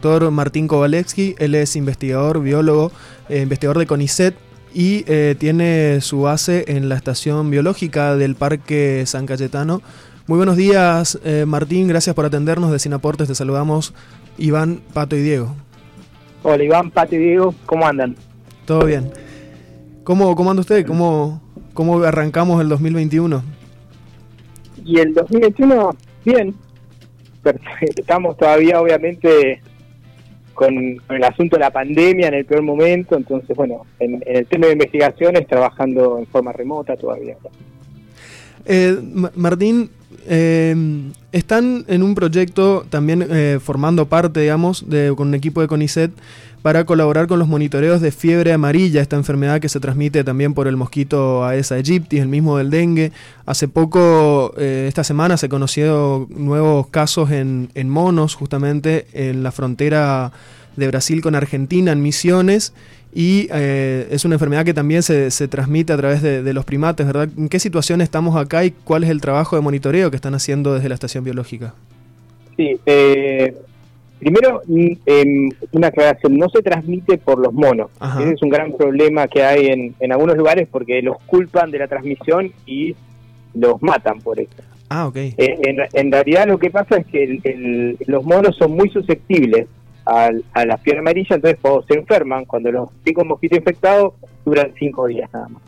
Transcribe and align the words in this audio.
doctor 0.00 0.30
Martín 0.30 0.66
Kowalewski, 0.66 1.34
él 1.38 1.54
es 1.54 1.76
investigador, 1.76 2.40
biólogo, 2.40 2.90
eh, 3.28 3.42
investigador 3.42 3.78
de 3.78 3.86
CONICET 3.86 4.34
y 4.72 5.04
eh, 5.06 5.34
tiene 5.38 6.00
su 6.00 6.22
base 6.22 6.64
en 6.68 6.88
la 6.88 6.94
estación 6.94 7.50
biológica 7.50 8.16
del 8.16 8.34
Parque 8.34 9.04
San 9.04 9.26
Cayetano. 9.26 9.82
Muy 10.26 10.38
buenos 10.38 10.56
días, 10.56 11.20
eh, 11.22 11.44
Martín, 11.46 11.86
gracias 11.86 12.16
por 12.16 12.24
atendernos 12.24 12.70
de 12.70 12.78
Sinaportes, 12.78 13.28
te 13.28 13.34
saludamos 13.34 13.92
Iván, 14.38 14.80
Pato 14.94 15.16
y 15.16 15.20
Diego. 15.20 15.54
Hola 16.44 16.64
Iván, 16.64 16.90
Pato 16.90 17.16
y 17.16 17.18
Diego, 17.18 17.54
¿cómo 17.66 17.86
andan? 17.86 18.16
Todo 18.64 18.86
bien. 18.86 19.12
¿Cómo, 20.02 20.34
cómo 20.34 20.50
anda 20.50 20.62
usted? 20.62 20.86
¿Cómo, 20.86 21.42
¿Cómo 21.74 22.02
arrancamos 22.04 22.58
el 22.62 22.70
2021? 22.70 23.42
Y 24.82 24.98
el 24.98 25.12
2021, 25.12 25.94
bien. 26.24 26.54
Estamos 27.96 28.36
todavía, 28.38 28.80
obviamente, 28.80 29.60
con, 30.60 31.00
el 31.08 31.24
asunto 31.24 31.56
de 31.56 31.60
la 31.60 31.70
pandemia 31.70 32.28
en 32.28 32.34
el 32.34 32.44
peor 32.44 32.60
momento. 32.60 33.16
Entonces, 33.16 33.56
bueno, 33.56 33.86
en, 33.98 34.22
el 34.26 34.44
tema 34.46 34.66
de 34.66 34.74
investigaciones, 34.74 35.46
trabajando 35.46 36.18
en 36.18 36.26
forma 36.26 36.52
remota 36.52 36.96
todavía. 36.98 37.36
Eh, 38.66 38.98
Martín, 39.36 39.88
eh, 40.28 40.74
están 41.32 41.86
en 41.88 42.02
un 42.02 42.14
proyecto 42.14 42.84
también 42.90 43.26
eh, 43.30 43.58
formando 43.58 44.04
parte, 44.04 44.40
digamos, 44.40 44.90
de, 44.90 45.14
con 45.16 45.28
un 45.28 45.34
equipo 45.34 45.62
de 45.62 45.66
CONICET 45.66 46.10
para 46.62 46.84
colaborar 46.84 47.26
con 47.26 47.38
los 47.38 47.48
monitoreos 47.48 48.00
de 48.00 48.10
fiebre 48.10 48.52
amarilla, 48.52 49.00
esta 49.00 49.16
enfermedad 49.16 49.60
que 49.60 49.68
se 49.68 49.80
transmite 49.80 50.24
también 50.24 50.52
por 50.52 50.68
el 50.68 50.76
mosquito 50.76 51.44
Aedes 51.44 51.72
aegypti, 51.72 52.18
el 52.18 52.28
mismo 52.28 52.58
del 52.58 52.70
dengue. 52.70 53.12
Hace 53.46 53.66
poco, 53.66 54.52
eh, 54.58 54.86
esta 54.88 55.02
semana, 55.02 55.36
se 55.36 55.48
conocieron 55.48 56.26
nuevos 56.30 56.88
casos 56.88 57.30
en, 57.30 57.70
en 57.74 57.88
monos, 57.88 58.34
justamente 58.34 59.06
en 59.12 59.42
la 59.42 59.52
frontera 59.52 60.32
de 60.76 60.86
Brasil 60.86 61.22
con 61.22 61.34
Argentina, 61.34 61.92
en 61.92 62.02
Misiones, 62.02 62.74
y 63.12 63.48
eh, 63.52 64.06
es 64.10 64.24
una 64.24 64.36
enfermedad 64.36 64.64
que 64.64 64.74
también 64.74 65.02
se, 65.02 65.30
transmite 65.48 65.92
a 65.92 65.96
través 65.96 66.22
de, 66.22 66.42
de, 66.42 66.52
los 66.52 66.64
primates, 66.64 67.06
¿verdad? 67.06 67.28
¿En 67.36 67.48
qué 67.48 67.58
situación 67.58 68.00
estamos 68.00 68.36
acá 68.36 68.64
y 68.64 68.70
cuál 68.70 69.02
es 69.02 69.10
el 69.10 69.20
trabajo 69.20 69.56
de 69.56 69.62
monitoreo 69.62 70.10
que 70.10 70.16
están 70.16 70.34
haciendo 70.34 70.74
desde 70.74 70.88
la 70.88 70.94
estación 70.94 71.24
biológica? 71.24 71.74
Sí, 72.56 72.78
eh, 72.84 73.56
Primero, 74.20 74.60
eh, 75.06 75.48
una 75.72 75.88
aclaración, 75.88 76.36
no 76.36 76.50
se 76.50 76.62
transmite 76.62 77.16
por 77.16 77.38
los 77.38 77.54
monos. 77.54 77.90
Ese 78.20 78.34
es 78.34 78.42
un 78.42 78.50
gran 78.50 78.72
problema 78.72 79.26
que 79.26 79.42
hay 79.42 79.68
en, 79.68 79.94
en, 79.98 80.12
algunos 80.12 80.36
lugares 80.36 80.68
porque 80.70 81.00
los 81.00 81.16
culpan 81.22 81.70
de 81.70 81.78
la 81.78 81.88
transmisión 81.88 82.52
y 82.66 82.94
los 83.54 83.82
matan 83.82 84.20
por 84.20 84.38
eso. 84.38 84.52
Ah, 84.90 85.06
ok. 85.06 85.16
Eh, 85.16 85.34
en, 85.38 85.78
en, 85.94 86.12
realidad 86.12 86.46
lo 86.46 86.58
que 86.58 86.70
pasa 86.70 86.98
es 86.98 87.06
que 87.06 87.40
el, 87.42 87.96
los 88.06 88.22
monos 88.22 88.56
son 88.56 88.72
muy 88.72 88.90
susceptibles 88.90 89.68
a, 90.04 90.28
a, 90.52 90.66
la 90.66 90.76
fiebre 90.76 91.00
amarilla, 91.00 91.36
entonces 91.36 91.58
cuando 91.62 91.82
se 91.84 91.94
enferman, 91.94 92.44
cuando 92.44 92.70
los 92.70 92.90
pica 93.02 93.22
un 93.22 93.28
mosquito 93.28 93.56
infectado, 93.56 94.16
duran 94.44 94.74
cinco 94.78 95.06
días 95.06 95.30
nada 95.32 95.48
más. 95.48 95.62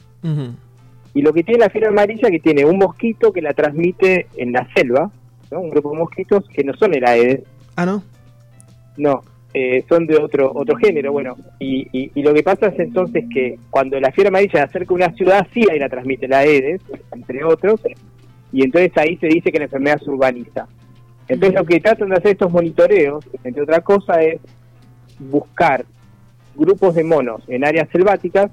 Y 1.14 1.22
lo 1.22 1.33
que 1.33 1.42
tiene 1.42 1.61
la 1.61 1.70
fiebre 1.70 1.89
amarilla 1.89 2.28
es 2.28 2.33
que 2.33 2.41
tiene 2.41 2.66
un 2.66 2.77
mosquito 2.77 3.33
que 3.33 3.41
la 3.41 3.55
transmite 3.55 4.27
en 4.37 4.53
la 4.53 4.69
selva, 4.75 5.11
¿no? 5.50 5.61
un 5.61 5.70
grupo 5.70 5.92
de 5.92 5.98
mosquitos 5.98 6.44
que 6.48 6.64
no 6.64 6.75
son 6.75 6.94
el 6.94 7.05
Aedes. 7.06 7.41
Ah, 7.77 7.87
¿no? 7.87 8.03
No, 8.96 9.22
eh, 9.54 9.84
son 9.88 10.06
de 10.06 10.16
otro 10.16 10.50
otro 10.54 10.76
género, 10.76 11.12
bueno, 11.12 11.36
y, 11.58 11.86
y, 11.92 12.22
lo 12.22 12.32
que 12.32 12.42
pasa 12.42 12.68
es 12.68 12.78
entonces 12.78 13.24
que 13.32 13.58
cuando 13.70 14.00
la 14.00 14.10
fiebre 14.10 14.28
amarilla 14.28 14.52
se 14.52 14.60
acerca 14.60 14.94
una 14.94 15.12
ciudad, 15.12 15.46
sí 15.52 15.62
ahí 15.70 15.78
la 15.78 15.88
transmite 15.88 16.26
la 16.26 16.44
EDES, 16.44 16.80
entre 17.12 17.44
otros, 17.44 17.80
y 18.52 18.64
entonces 18.64 18.92
ahí 18.96 19.16
se 19.18 19.26
dice 19.26 19.52
que 19.52 19.58
la 19.58 19.64
enfermedad 19.64 19.98
se 19.98 20.10
urbaniza. 20.10 20.66
Entonces 21.28 21.58
lo 21.58 21.66
que 21.66 21.80
tratan 21.80 22.08
de 22.08 22.16
hacer 22.16 22.32
estos 22.32 22.52
monitoreos, 22.52 23.24
entre 23.44 23.62
otras 23.62 23.82
cosas, 23.82 24.18
es 24.20 24.40
buscar 25.18 25.84
grupos 26.54 26.94
de 26.94 27.04
monos 27.04 27.42
en 27.48 27.64
áreas 27.64 27.88
selváticas 27.90 28.50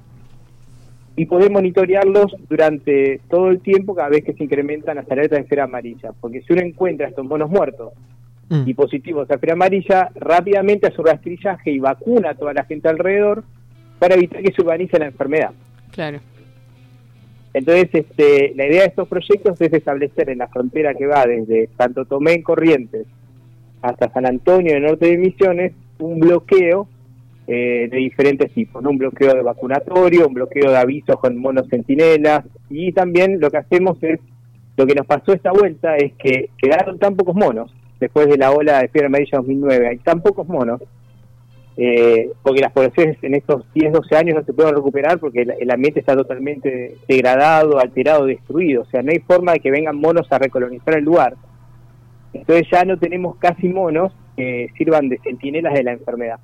y 1.16 1.26
poder 1.26 1.50
monitorearlos 1.50 2.34
durante 2.48 3.20
todo 3.28 3.48
el 3.48 3.60
tiempo 3.60 3.94
cada 3.94 4.08
vez 4.08 4.24
que 4.24 4.32
se 4.32 4.44
incrementan 4.44 4.96
las 4.96 5.10
alertas 5.10 5.38
de 5.38 5.42
esfera 5.42 5.64
amarilla. 5.64 6.12
Porque 6.20 6.40
si 6.42 6.52
uno 6.52 6.62
encuentra 6.62 7.08
estos 7.08 7.26
monos 7.26 7.50
muertos 7.50 7.92
mm. 8.50 8.64
y 8.66 8.74
positivos 8.74 9.30
a 9.30 9.38
fiebre 9.38 9.52
amarilla, 9.52 10.10
rápidamente 10.14 10.88
hace 10.88 11.00
un 11.00 11.06
rastrillaje 11.06 11.70
y 11.70 11.78
vacuna 11.78 12.30
a 12.30 12.34
toda 12.34 12.52
la 12.52 12.64
gente 12.64 12.88
alrededor 12.88 13.42
para 13.98 14.16
evitar 14.16 14.42
que 14.42 14.52
se 14.52 14.60
urbanice 14.60 14.98
la 14.98 15.06
enfermedad. 15.06 15.52
Claro. 15.92 16.20
Entonces, 17.52 17.88
este, 17.92 18.52
la 18.54 18.66
idea 18.66 18.82
de 18.82 18.88
estos 18.88 19.08
proyectos 19.08 19.60
es 19.60 19.72
establecer 19.72 20.30
en 20.30 20.38
la 20.38 20.48
frontera 20.48 20.94
que 20.94 21.06
va 21.06 21.26
desde 21.26 21.68
Santo 21.76 22.04
Tomé 22.04 22.34
en 22.34 22.42
Corrientes 22.42 23.06
hasta 23.82 24.12
San 24.12 24.26
Antonio 24.26 24.76
en 24.76 24.84
norte 24.84 25.06
de 25.06 25.16
Misiones 25.16 25.72
un 25.98 26.20
bloqueo 26.20 26.86
eh, 27.46 27.88
de 27.90 27.96
diferentes 27.96 28.52
tipos, 28.52 28.82
¿no? 28.82 28.90
un 28.90 28.98
bloqueo 28.98 29.34
de 29.34 29.42
vacunatorio, 29.42 30.28
un 30.28 30.34
bloqueo 30.34 30.70
de 30.70 30.76
avisos 30.76 31.18
con 31.18 31.36
monos 31.36 31.66
centinelas 31.68 32.44
y 32.68 32.92
también 32.92 33.40
lo 33.40 33.50
que 33.50 33.56
hacemos 33.56 34.00
es, 34.02 34.20
lo 34.76 34.86
que 34.86 34.94
nos 34.94 35.06
pasó 35.06 35.32
esta 35.32 35.50
vuelta 35.50 35.96
es 35.96 36.12
que 36.14 36.50
quedaron 36.56 36.98
tan 36.98 37.16
pocos 37.16 37.34
monos 37.34 37.74
después 38.00 38.26
de 38.28 38.38
la 38.38 38.50
ola 38.50 38.80
de 38.80 38.88
fiebre 38.88 39.06
amarilla 39.06 39.38
2009, 39.38 39.88
hay 39.88 39.98
tan 39.98 40.22
pocos 40.22 40.48
monos, 40.48 40.80
eh, 41.76 42.32
porque 42.42 42.60
las 42.60 42.72
poblaciones 42.72 43.16
en 43.22 43.34
estos 43.34 43.64
10, 43.72 43.92
12 43.92 44.16
años 44.16 44.34
no 44.36 44.44
se 44.44 44.52
pueden 44.52 44.74
recuperar 44.74 45.18
porque 45.18 45.42
el, 45.42 45.70
ambiente 45.70 46.00
está 46.00 46.16
totalmente 46.16 46.96
degradado, 47.06 47.78
alterado, 47.78 48.26
destruido, 48.26 48.82
o 48.82 48.84
sea, 48.86 49.02
no 49.02 49.12
hay 49.12 49.20
forma 49.20 49.52
de 49.52 49.60
que 49.60 49.70
vengan 49.70 49.96
monos 49.96 50.30
a 50.30 50.38
recolonizar 50.38 50.98
el 50.98 51.04
lugar. 51.04 51.36
Entonces 52.32 52.66
ya 52.70 52.84
no 52.84 52.98
tenemos 52.98 53.36
casi 53.36 53.68
monos 53.68 54.12
que 54.36 54.68
sirvan 54.76 55.08
de 55.08 55.18
centinelas 55.18 55.74
de 55.74 55.84
la 55.84 55.92
enfermedad. 55.92 56.38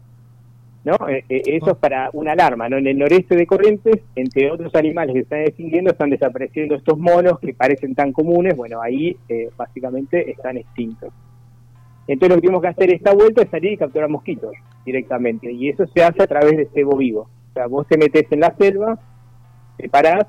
¿no? 0.84 0.94
Eh, 1.08 1.24
eh, 1.28 1.42
eso 1.46 1.72
es 1.72 1.76
para 1.78 2.10
una 2.12 2.32
alarma, 2.32 2.68
¿no? 2.68 2.78
En 2.78 2.86
el 2.86 2.96
noreste 2.96 3.36
de 3.36 3.46
Corrientes, 3.46 3.96
entre 4.14 4.50
otros 4.50 4.74
animales 4.76 5.14
que 5.14 5.20
están 5.20 5.40
extinguiendo, 5.40 5.90
están 5.90 6.10
desapareciendo 6.10 6.76
estos 6.76 6.96
monos 6.96 7.40
que 7.40 7.54
parecen 7.54 7.94
tan 7.94 8.12
comunes, 8.12 8.56
bueno, 8.56 8.80
ahí 8.80 9.16
básicamente 9.56 10.30
están 10.30 10.56
extintos. 10.56 11.12
Entonces 12.06 12.28
lo 12.28 12.34
que 12.36 12.40
tenemos 12.42 12.62
que 12.62 12.68
hacer 12.68 12.94
esta 12.94 13.14
vuelta 13.14 13.42
es 13.42 13.50
salir 13.50 13.72
y 13.72 13.76
capturar 13.76 14.08
mosquitos 14.08 14.52
directamente. 14.84 15.50
Y 15.50 15.68
eso 15.68 15.86
se 15.88 16.04
hace 16.04 16.22
a 16.22 16.26
través 16.26 16.56
de 16.56 16.68
cebo 16.72 16.96
vivo. 16.96 17.28
O 17.50 17.52
sea, 17.54 17.66
vos 17.66 17.86
te 17.88 17.98
metes 17.98 18.30
en 18.30 18.40
la 18.40 18.54
selva, 18.56 18.98
te 19.76 19.88
parás 19.88 20.26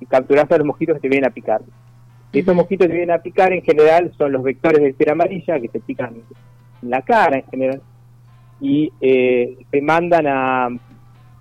y 0.00 0.06
capturás 0.06 0.50
a 0.50 0.58
los 0.58 0.66
mosquitos 0.66 0.96
que 0.96 1.02
te 1.02 1.08
vienen 1.08 1.28
a 1.28 1.34
picar. 1.34 1.60
Y 2.32 2.38
esos 2.38 2.54
mosquitos 2.54 2.86
que 2.86 2.92
te 2.92 2.96
vienen 2.98 3.14
a 3.14 3.22
picar 3.22 3.52
en 3.52 3.62
general 3.62 4.12
son 4.16 4.32
los 4.32 4.42
vectores 4.42 4.80
de 4.80 4.94
cera 4.94 5.12
amarilla 5.12 5.60
que 5.60 5.68
te 5.68 5.80
pican 5.80 6.14
en 6.82 6.90
la 6.90 7.02
cara 7.02 7.38
en 7.38 7.44
general. 7.44 7.82
Y 8.60 8.90
eh, 9.00 9.58
te 9.70 9.82
mandan 9.82 10.26
a, 10.26 10.68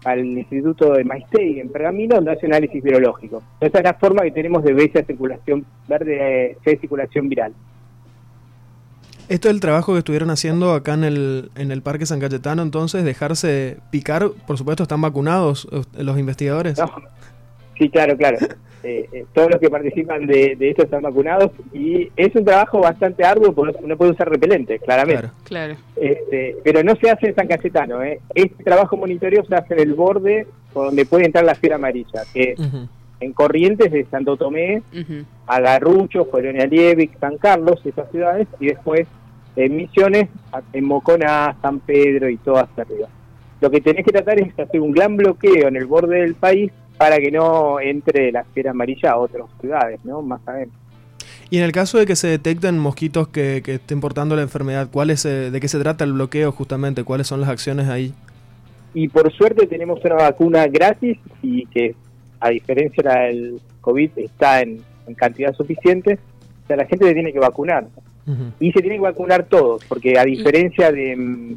al 0.03 0.25
Instituto 0.25 0.93
de 0.93 1.03
Maestey 1.03 1.59
en 1.59 1.69
Pergamino 1.69 2.15
donde 2.15 2.31
hace 2.31 2.47
análisis 2.47 2.83
virológico. 2.83 3.41
Esa 3.59 3.77
es 3.77 3.83
la 3.83 3.93
forma 3.93 4.23
que 4.23 4.31
tenemos 4.31 4.63
de 4.63 4.73
ver 4.73 4.89
esa 4.89 5.03
circulación 5.03 5.65
verde, 5.87 6.57
de 6.63 6.77
circulación 6.77 7.29
viral. 7.29 7.53
Esto 9.31 9.47
es 9.47 9.53
el 9.53 9.61
trabajo 9.61 9.93
que 9.93 9.99
estuvieron 9.99 10.29
haciendo 10.29 10.73
acá 10.73 10.93
en 10.93 11.05
el, 11.05 11.51
en 11.55 11.71
el 11.71 11.81
Parque 11.81 12.05
San 12.05 12.19
Cayetano, 12.19 12.63
entonces, 12.63 13.05
dejarse 13.05 13.77
picar, 13.89 14.29
por 14.45 14.57
supuesto, 14.57 14.83
¿están 14.83 14.99
vacunados 14.99 15.69
los 15.93 16.19
investigadores? 16.19 16.77
Sí, 17.77 17.89
claro, 17.89 18.17
claro. 18.17 18.37
Eh, 18.83 19.07
eh, 19.13 19.25
todos 19.35 19.51
los 19.51 19.59
que 19.59 19.69
participan 19.69 20.25
de, 20.25 20.57
esto 20.59 20.81
están 20.81 21.03
vacunados 21.03 21.51
y 21.71 22.09
es 22.17 22.35
un 22.35 22.43
trabajo 22.43 22.79
bastante 22.79 23.23
arduo 23.23 23.53
porque 23.53 23.77
no 23.85 23.95
puede 23.95 24.13
usar 24.13 24.27
repelente, 24.27 24.79
claramente. 24.79 25.29
Claro, 25.43 25.75
Este, 25.95 26.57
pero 26.63 26.81
no 26.83 26.95
se 26.95 27.11
hace 27.11 27.27
en 27.27 27.35
San 27.35 27.47
Cayetano. 27.47 28.01
¿eh? 28.01 28.19
Este 28.33 28.63
trabajo 28.63 28.97
monitoreo 28.97 29.45
se 29.45 29.53
hace 29.53 29.75
en 29.75 29.81
el 29.81 29.93
borde 29.93 30.47
donde 30.73 31.05
puede 31.05 31.27
entrar 31.27 31.45
la 31.45 31.53
fiera 31.53 31.75
amarilla, 31.75 32.23
que 32.33 32.55
en 33.19 33.33
Corrientes 33.33 33.91
de 33.91 34.03
Santo 34.05 34.35
Tomé, 34.35 34.81
uh 34.91 35.23
Agarrucho, 35.45 36.27
Colonia 36.31 36.65
Lievic, 36.65 37.19
San 37.19 37.37
Carlos, 37.37 37.85
esas 37.85 38.09
ciudades, 38.09 38.47
y 38.59 38.65
después 38.65 39.07
en 39.55 39.75
Misiones, 39.75 40.29
en 40.73 40.85
Mocona, 40.85 41.55
San 41.61 41.79
Pedro 41.79 42.29
y 42.29 42.37
todo 42.37 42.57
hasta 42.57 42.83
arriba. 42.83 43.07
Lo 43.59 43.69
que 43.69 43.81
tenés 43.81 44.05
que 44.05 44.11
tratar 44.11 44.39
es 44.39 44.57
hacer 44.57 44.81
un 44.81 44.91
gran 44.91 45.15
bloqueo 45.17 45.67
en 45.67 45.75
el 45.75 45.85
borde 45.85 46.21
del 46.21 46.35
país 46.35 46.71
para 46.97 47.17
que 47.17 47.31
no 47.31 47.79
entre 47.79 48.31
la 48.31 48.41
esfera 48.41 48.71
amarilla 48.71 49.11
a 49.11 49.17
otras 49.17 49.45
ciudades, 49.59 49.99
¿no? 50.03 50.21
Más 50.21 50.41
adentro. 50.47 50.77
Y 51.49 51.57
en 51.57 51.63
el 51.63 51.71
caso 51.71 51.97
de 51.97 52.05
que 52.05 52.15
se 52.15 52.27
detecten 52.27 52.79
mosquitos 52.79 53.27
que, 53.27 53.61
que 53.63 53.75
estén 53.75 53.99
portando 53.99 54.35
la 54.35 54.41
enfermedad, 54.41 54.87
¿cuál 54.91 55.09
es, 55.09 55.25
eh, 55.25 55.51
¿de 55.51 55.59
qué 55.59 55.67
se 55.67 55.79
trata 55.79 56.05
el 56.05 56.13
bloqueo 56.13 56.51
justamente? 56.51 57.03
¿Cuáles 57.03 57.27
son 57.27 57.41
las 57.41 57.49
acciones 57.49 57.89
ahí? 57.89 58.13
Y 58.93 59.09
por 59.09 59.31
suerte 59.33 59.67
tenemos 59.67 60.03
una 60.03 60.15
vacuna 60.15 60.67
gratis 60.67 61.17
y 61.41 61.65
que 61.67 61.95
a 62.39 62.49
diferencia 62.49 63.03
del 63.03 63.59
COVID 63.81 64.11
está 64.15 64.61
en, 64.61 64.81
en 65.07 65.13
cantidad 65.13 65.53
suficiente, 65.53 66.19
o 66.63 66.67
sea, 66.67 66.77
la 66.77 66.85
gente 66.85 67.05
se 67.05 67.13
tiene 67.13 67.33
que 67.33 67.39
vacunar. 67.39 67.87
Y 68.59 68.71
se 68.71 68.81
tienen 68.81 68.99
que 68.99 69.07
vacunar 69.07 69.45
todos, 69.45 69.83
porque 69.85 70.17
a 70.17 70.23
diferencia 70.23 70.91
de, 70.91 71.15
mm, 71.15 71.55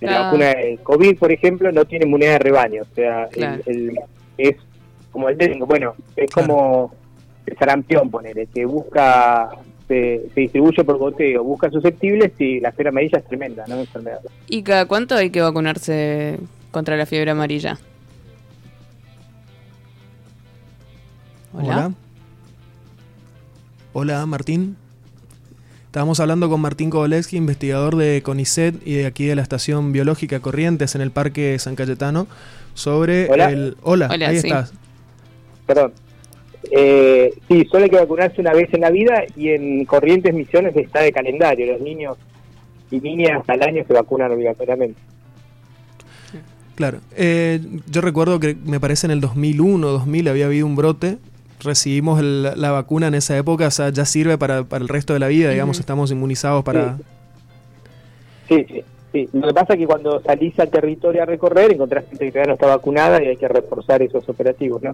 la 0.00 0.22
vacuna 0.22 0.46
del 0.46 0.78
COVID, 0.80 1.18
por 1.18 1.32
ejemplo, 1.32 1.72
no 1.72 1.84
tiene 1.84 2.04
inmunidad 2.06 2.32
de 2.32 2.38
rebaño. 2.38 2.82
O 2.82 2.94
sea, 2.94 3.28
es 4.36 4.56
como 5.10 5.28
el 5.28 5.38
dengue, 5.38 5.64
bueno, 5.64 5.94
es 6.16 6.30
como 6.30 6.92
el 7.46 7.56
sarampión, 7.56 8.10
ponele, 8.10 8.46
que 8.46 8.66
busca 8.66 9.50
se, 9.88 10.30
distribuye 10.34 10.84
por 10.84 10.98
goteo, 10.98 11.44
busca 11.44 11.70
susceptibles 11.70 12.32
y 12.38 12.60
la 12.60 12.72
fiebre 12.72 12.90
amarilla 12.90 13.18
es 13.18 13.24
tremenda, 13.24 13.64
¿no? 13.68 13.76
Enfermedad. 13.76 14.20
¿Y 14.48 14.62
cada 14.62 14.86
cuánto 14.86 15.14
hay 15.14 15.30
que 15.30 15.40
vacunarse 15.40 16.38
contra 16.70 16.96
la 16.96 17.06
fiebre 17.06 17.30
amarilla? 17.30 17.78
Hola. 21.52 21.92
Hola, 23.92 24.26
Martín. 24.26 24.76
Estábamos 25.96 26.20
hablando 26.20 26.50
con 26.50 26.60
Martín 26.60 26.90
Kovalevsky, 26.90 27.38
investigador 27.38 27.96
de 27.96 28.20
CONICET 28.22 28.86
y 28.86 28.96
de 28.96 29.06
aquí 29.06 29.24
de 29.24 29.34
la 29.34 29.40
Estación 29.40 29.92
Biológica 29.92 30.40
Corrientes 30.40 30.94
en 30.94 31.00
el 31.00 31.10
Parque 31.10 31.58
San 31.58 31.74
Cayetano, 31.74 32.26
sobre 32.74 33.28
el... 33.28 33.78
Hola, 33.80 34.10
ahí 34.10 34.36
estás. 34.36 34.74
Perdón. 35.64 35.94
Eh, 36.70 37.32
sí, 37.48 37.64
solo 37.72 37.84
hay 37.84 37.90
que 37.90 37.96
vacunarse 37.96 38.42
una 38.42 38.52
vez 38.52 38.68
en 38.74 38.82
la 38.82 38.90
vida 38.90 39.24
y 39.36 39.48
en 39.48 39.86
Corrientes 39.86 40.34
Misiones 40.34 40.76
está 40.76 41.00
de 41.00 41.12
calendario. 41.12 41.64
Los 41.64 41.80
niños 41.80 42.18
y 42.90 43.00
niñas 43.00 43.40
al 43.46 43.62
año 43.62 43.82
se 43.86 43.94
vacunan 43.94 44.30
obligatoriamente. 44.32 45.00
Claro. 46.74 47.00
Eh, 47.16 47.58
yo 47.90 48.02
recuerdo 48.02 48.38
que 48.38 48.54
me 48.66 48.80
parece 48.80 49.06
en 49.06 49.12
el 49.12 49.22
2001, 49.22 49.88
2000 49.88 50.28
había 50.28 50.44
habido 50.44 50.66
un 50.66 50.76
brote. 50.76 51.16
Recibimos 51.62 52.22
la 52.22 52.70
vacuna 52.70 53.08
en 53.08 53.14
esa 53.14 53.36
época, 53.36 53.68
o 53.68 53.70
sea, 53.70 53.90
ya 53.90 54.04
sirve 54.04 54.38
para, 54.38 54.64
para 54.64 54.82
el 54.82 54.88
resto 54.88 55.12
de 55.12 55.18
la 55.18 55.28
vida, 55.28 55.50
digamos, 55.50 55.80
estamos 55.80 56.10
inmunizados 56.10 56.62
para... 56.64 56.98
Sí, 58.48 58.64
sí. 58.68 58.84
Sí, 59.12 59.26
lo 59.32 59.48
que 59.48 59.54
pasa 59.54 59.72
es 59.72 59.78
que 59.78 59.86
cuando 59.86 60.20
salís 60.20 60.58
al 60.60 60.68
territorio 60.68 61.22
a 61.22 61.24
recorrer 61.24 61.72
encontrás 61.72 62.04
gente 62.06 62.26
que 62.26 62.32
todavía 62.32 62.48
no 62.48 62.54
está 62.54 62.66
vacunada 62.66 63.22
y 63.22 63.28
hay 63.28 63.36
que 63.38 63.48
reforzar 63.48 64.02
esos 64.02 64.28
operativos, 64.28 64.82
¿no? 64.82 64.92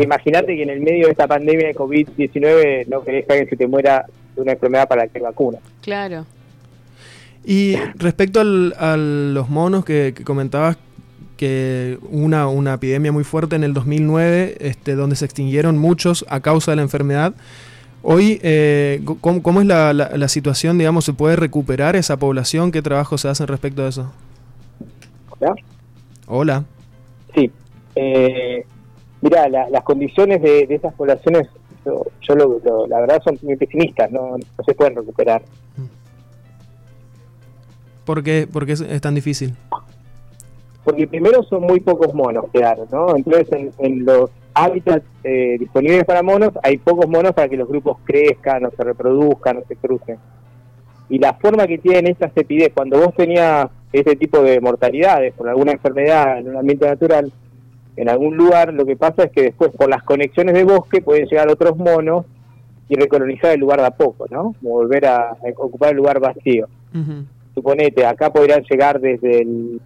Imagínate 0.00 0.56
que 0.56 0.62
en 0.62 0.70
el 0.70 0.80
medio 0.80 1.04
de 1.04 1.12
esta 1.12 1.26
pandemia 1.26 1.66
de 1.66 1.74
COVID-19 1.74 2.86
no 2.86 3.02
querés 3.02 3.26
que 3.26 3.32
alguien 3.32 3.50
se 3.50 3.56
te 3.56 3.66
muera 3.66 4.06
de 4.34 4.40
una 4.40 4.52
enfermedad 4.52 4.88
para 4.88 5.04
la 5.04 5.08
que 5.08 5.18
vacuna. 5.18 5.58
Claro. 5.82 6.24
Y 7.44 7.76
respecto 7.96 8.40
a 8.40 8.96
los 8.96 9.48
monos 9.50 9.84
que, 9.84 10.14
comentabas, 10.24 10.78
que 11.38 11.98
una, 12.10 12.48
una 12.48 12.74
epidemia 12.74 13.12
muy 13.12 13.24
fuerte 13.24 13.56
en 13.56 13.64
el 13.64 13.72
2009, 13.72 14.56
este, 14.60 14.96
donde 14.96 15.16
se 15.16 15.24
extinguieron 15.24 15.78
muchos 15.78 16.26
a 16.28 16.40
causa 16.40 16.72
de 16.72 16.76
la 16.76 16.82
enfermedad. 16.82 17.32
Hoy, 18.02 18.40
eh, 18.42 19.00
¿cómo, 19.20 19.60
es 19.60 19.66
la, 19.66 19.92
la, 19.92 20.28
situación, 20.28 20.78
digamos, 20.78 21.04
se 21.04 21.12
puede 21.12 21.36
recuperar 21.36 21.94
esa 21.96 22.16
población? 22.16 22.72
¿Qué 22.72 22.82
trabajo 22.82 23.16
se 23.18 23.28
hacen 23.28 23.46
respecto 23.46 23.84
a 23.84 23.88
eso? 23.88 24.12
Hola. 25.30 25.54
Hola. 26.26 26.64
Sí. 27.34 27.50
Eh, 27.94 28.64
mira, 29.20 29.48
las 29.48 29.82
condiciones 29.84 30.42
de, 30.42 30.66
esas 30.68 30.92
poblaciones, 30.94 31.46
yo, 31.84 32.34
lo, 32.34 32.86
la 32.88 33.00
verdad 33.00 33.22
son 33.22 33.38
muy 33.42 33.56
pesimistas, 33.56 34.10
no, 34.10 34.36
se 34.66 34.74
pueden 34.74 34.96
recuperar. 34.96 35.42
¿Por 38.04 38.24
qué, 38.24 38.48
¿Por 38.50 38.66
qué 38.66 38.72
es 38.72 39.00
tan 39.00 39.14
difícil? 39.14 39.54
Porque 40.84 41.06
primero 41.06 41.42
son 41.42 41.62
muy 41.62 41.80
pocos 41.80 42.14
monos, 42.14 42.46
claro, 42.52 42.86
¿no? 42.90 43.16
Entonces 43.16 43.50
en, 43.52 43.72
en 43.78 44.04
los 44.04 44.30
hábitats 44.54 45.04
eh, 45.22 45.56
disponibles 45.58 46.04
para 46.04 46.22
monos, 46.22 46.52
hay 46.62 46.78
pocos 46.78 47.08
monos 47.08 47.32
para 47.32 47.48
que 47.48 47.56
los 47.56 47.68
grupos 47.68 47.98
crezcan, 48.04 48.64
o 48.64 48.70
se 48.70 48.82
reproduzcan, 48.82 49.58
o 49.58 49.64
se 49.66 49.76
crucen. 49.76 50.18
Y 51.08 51.18
la 51.18 51.34
forma 51.34 51.66
que 51.66 51.78
tienen 51.78 52.08
estas 52.08 52.36
epidemias, 52.36 52.72
cuando 52.74 52.98
vos 52.98 53.14
tenías 53.14 53.68
ese 53.92 54.16
tipo 54.16 54.42
de 54.42 54.60
mortalidades 54.60 55.32
por 55.34 55.48
alguna 55.48 55.72
enfermedad 55.72 56.38
en 56.38 56.50
un 56.50 56.56
ambiente 56.56 56.86
natural, 56.86 57.32
en 57.96 58.08
algún 58.08 58.36
lugar, 58.36 58.72
lo 58.74 58.84
que 58.84 58.96
pasa 58.96 59.24
es 59.24 59.32
que 59.32 59.42
después 59.42 59.70
por 59.70 59.88
las 59.88 60.02
conexiones 60.02 60.54
de 60.54 60.64
bosque 60.64 61.00
pueden 61.00 61.26
llegar 61.26 61.48
otros 61.48 61.76
monos 61.76 62.26
y 62.88 62.96
recolonizar 62.96 63.52
el 63.52 63.60
lugar 63.60 63.80
de 63.80 63.86
a 63.86 63.90
poco, 63.90 64.26
¿no? 64.30 64.54
Volver 64.60 65.06
a, 65.06 65.36
ocupar 65.56 65.90
el 65.90 65.96
lugar 65.96 66.20
vacío. 66.20 66.68
Suponete, 67.54 68.06
acá 68.06 68.32
podrían 68.32 68.62
llegar 68.62 69.00
desde 69.00 69.42
el 69.42 69.80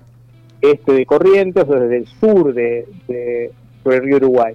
este 0.63 0.93
de 0.93 1.07
Corrientes 1.07 1.65
o 1.69 1.75
desde 1.75 1.97
el 1.99 2.07
sur 2.07 2.55
de, 2.55 3.51
por 3.83 3.95
el 3.95 4.03
río 4.03 4.17
Uruguay. 4.17 4.55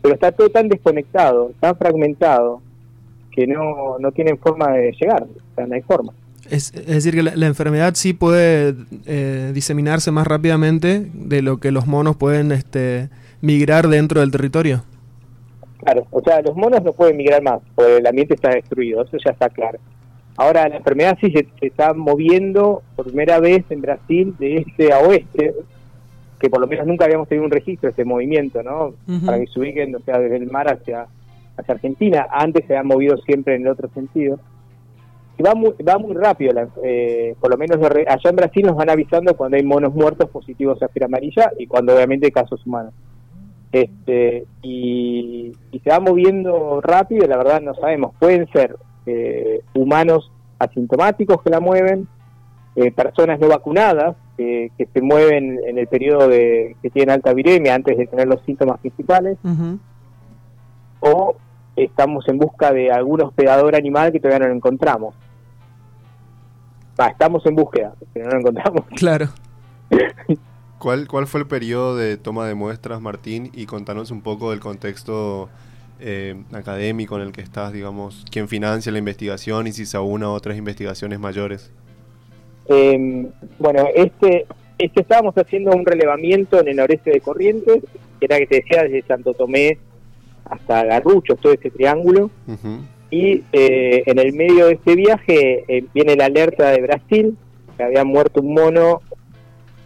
Pero 0.00 0.14
está 0.14 0.32
todo 0.32 0.48
tan 0.48 0.68
desconectado, 0.68 1.52
tan 1.60 1.76
fragmentado, 1.76 2.60
que 3.30 3.46
no, 3.46 3.98
no 3.98 4.12
tienen 4.12 4.38
forma 4.38 4.72
de 4.72 4.92
llegar, 4.92 5.22
o 5.22 5.54
sea, 5.54 5.66
no 5.66 5.74
hay 5.74 5.82
forma. 5.82 6.12
Es, 6.50 6.72
decir, 6.72 7.14
que 7.14 7.22
la, 7.22 7.46
enfermedad 7.46 7.94
sí 7.94 8.12
puede 8.12 8.74
eh, 9.06 9.52
diseminarse 9.54 10.10
más 10.10 10.26
rápidamente 10.26 11.06
de 11.14 11.40
lo 11.40 11.58
que 11.58 11.70
los 11.70 11.86
monos 11.86 12.16
pueden 12.16 12.50
este, 12.52 13.08
migrar 13.40 13.88
dentro 13.88 14.20
del 14.20 14.32
territorio. 14.32 14.82
Claro, 15.78 16.06
o 16.10 16.20
sea, 16.20 16.42
los 16.42 16.56
monos 16.56 16.82
no 16.82 16.92
pueden 16.92 17.16
migrar 17.16 17.42
más, 17.42 17.60
porque 17.74 17.96
el 17.98 18.06
ambiente 18.06 18.34
está 18.34 18.50
destruido, 18.50 19.02
eso 19.02 19.16
ya 19.24 19.30
está 19.30 19.48
claro. 19.48 19.78
Ahora, 20.36 20.68
la 20.68 20.76
enfermedad 20.76 21.18
sí 21.20 21.30
se, 21.30 21.46
se 21.60 21.66
está 21.66 21.92
moviendo 21.92 22.82
por 22.96 23.06
primera 23.06 23.38
vez 23.38 23.64
en 23.70 23.82
Brasil 23.82 24.34
de 24.38 24.56
este 24.56 24.92
a 24.92 25.00
oeste, 25.00 25.54
que 26.42 26.50
por 26.50 26.60
lo 26.60 26.66
menos 26.66 26.86
nunca 26.86 27.04
habíamos 27.04 27.28
tenido 27.28 27.44
un 27.44 27.52
registro 27.52 27.86
de 27.86 27.90
este 27.90 28.04
movimiento, 28.04 28.62
¿no? 28.62 28.94
Para 29.24 29.38
que 29.38 29.46
se 29.46 29.60
ubiquen, 29.60 29.94
o 29.94 30.00
sea, 30.00 30.18
desde 30.18 30.36
el 30.36 30.50
mar 30.50 30.72
hacia, 30.72 31.06
hacia 31.56 31.74
Argentina. 31.74 32.26
Antes 32.30 32.66
se 32.66 32.76
ha 32.76 32.82
movido 32.82 33.16
siempre 33.18 33.54
en 33.54 33.62
el 33.62 33.68
otro 33.68 33.88
sentido. 33.94 34.40
Y 35.38 35.42
va 35.42 35.54
muy, 35.54 35.70
va 35.88 35.98
muy 35.98 36.14
rápido, 36.14 36.52
eh, 36.82 37.34
por 37.40 37.50
lo 37.50 37.56
menos 37.56 37.78
allá 37.78 38.30
en 38.30 38.36
Brasil 38.36 38.66
nos 38.66 38.76
van 38.76 38.90
avisando 38.90 39.34
cuando 39.34 39.56
hay 39.56 39.62
monos 39.62 39.94
muertos 39.94 40.28
positivos 40.28 40.82
a 40.82 40.88
fiebre 40.88 41.06
amarilla 41.06 41.50
y 41.58 41.66
cuando 41.66 41.94
obviamente 41.94 42.26
hay 42.26 42.32
casos 42.32 42.64
humanos. 42.66 42.92
Este, 43.70 44.44
y, 44.62 45.52
se 45.82 45.90
va 45.90 46.00
moviendo 46.00 46.80
rápido, 46.82 47.26
la 47.26 47.38
verdad 47.38 47.62
no 47.62 47.74
sabemos, 47.74 48.14
pueden 48.18 48.46
ser 48.52 48.76
eh, 49.06 49.60
humanos 49.74 50.30
asintomáticos 50.58 51.42
que 51.42 51.50
la 51.50 51.60
mueven, 51.60 52.06
eh, 52.76 52.90
personas 52.92 53.38
no 53.40 53.48
vacunadas 53.48 54.16
que 54.36 54.88
se 54.92 55.00
mueven 55.00 55.60
en 55.64 55.78
el 55.78 55.86
periodo 55.86 56.26
de 56.26 56.74
que 56.82 56.90
tienen 56.90 57.14
alta 57.14 57.32
viremia 57.32 57.76
antes 57.76 57.96
de 57.96 58.08
tener 58.08 58.26
los 58.26 58.42
síntomas 58.42 58.80
principales, 58.80 59.38
o 60.98 61.36
estamos 61.76 62.26
en 62.28 62.38
busca 62.38 62.72
de 62.72 62.90
algún 62.90 63.22
hospedador 63.22 63.76
animal 63.76 64.10
que 64.10 64.18
todavía 64.18 64.40
no 64.40 64.48
lo 64.48 64.54
encontramos. 64.56 65.14
estamos 67.08 67.46
en 67.46 67.54
búsqueda, 67.54 67.94
pero 68.12 68.26
no 68.26 68.32
lo 68.32 68.40
encontramos. 68.40 68.84
Claro. 68.96 69.28
¿Cuál, 70.78 71.06
¿Cuál 71.06 71.28
fue 71.28 71.40
el 71.40 71.46
periodo 71.46 71.96
de 71.96 72.16
toma 72.16 72.46
de 72.48 72.54
muestras, 72.54 73.00
Martín? 73.00 73.50
Y 73.54 73.66
contanos 73.66 74.10
un 74.10 74.22
poco 74.22 74.50
del 74.50 74.58
contexto 74.58 75.48
eh, 76.02 76.42
académico 76.52 77.16
en 77.16 77.22
el 77.22 77.32
que 77.32 77.40
estás, 77.40 77.72
digamos, 77.72 78.24
quién 78.30 78.48
financia 78.48 78.92
la 78.92 78.98
investigación 78.98 79.66
y 79.66 79.72
si 79.72 79.86
se 79.86 79.96
aúna 79.96 80.26
a 80.26 80.30
otras 80.30 80.56
investigaciones 80.56 81.18
mayores. 81.18 81.70
Eh, 82.68 83.28
bueno, 83.58 83.86
este, 83.94 84.46
este 84.78 85.00
estábamos 85.00 85.34
haciendo 85.36 85.70
un 85.72 85.86
relevamiento 85.86 86.60
en 86.60 86.68
el 86.68 86.76
noreste 86.76 87.10
de 87.10 87.20
Corrientes, 87.20 87.82
que 88.18 88.26
era 88.26 88.38
que 88.38 88.46
te 88.46 88.56
decía 88.56 88.82
desde 88.82 89.02
Santo 89.02 89.34
Tomé 89.34 89.78
hasta 90.44 90.84
Garrucho, 90.84 91.36
todo 91.36 91.52
ese 91.52 91.70
triángulo. 91.70 92.30
Y 93.10 93.44
eh, 93.52 94.02
en 94.06 94.18
el 94.18 94.32
medio 94.32 94.66
de 94.66 94.72
este 94.72 94.96
viaje 94.96 95.64
eh, 95.68 95.84
viene 95.92 96.16
la 96.16 96.26
alerta 96.26 96.70
de 96.70 96.80
Brasil, 96.80 97.36
que 97.76 97.82
había 97.82 98.04
muerto 98.04 98.40
un 98.40 98.54
mono 98.54 99.02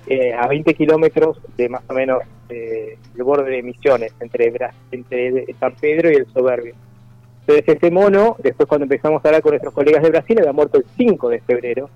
eh, 0.07 0.33
a 0.33 0.47
20 0.47 0.75
kilómetros 0.75 1.39
de 1.57 1.69
más 1.69 1.83
o 1.89 1.95
menos 1.95 2.21
el 2.49 3.23
borde 3.23 3.51
de 3.51 3.63
Misiones, 3.63 4.13
entre, 4.21 4.53
entre 4.91 5.55
San 5.59 5.75
Pedro 5.75 6.11
y 6.11 6.15
el 6.15 6.27
Soberbio. 6.33 6.75
Entonces 7.47 7.77
ese 7.77 7.91
mono, 7.91 8.37
después 8.43 8.69
cuando 8.69 8.85
empezamos 8.85 9.25
a 9.25 9.29
hablar 9.29 9.43
con 9.43 9.53
nuestros 9.53 9.73
colegas 9.73 10.03
de 10.03 10.11
Brasil, 10.11 10.39
había 10.41 10.53
muerto 10.53 10.79
el 10.79 10.85
5 10.97 11.29
de 11.29 11.41
febrero 11.41 11.89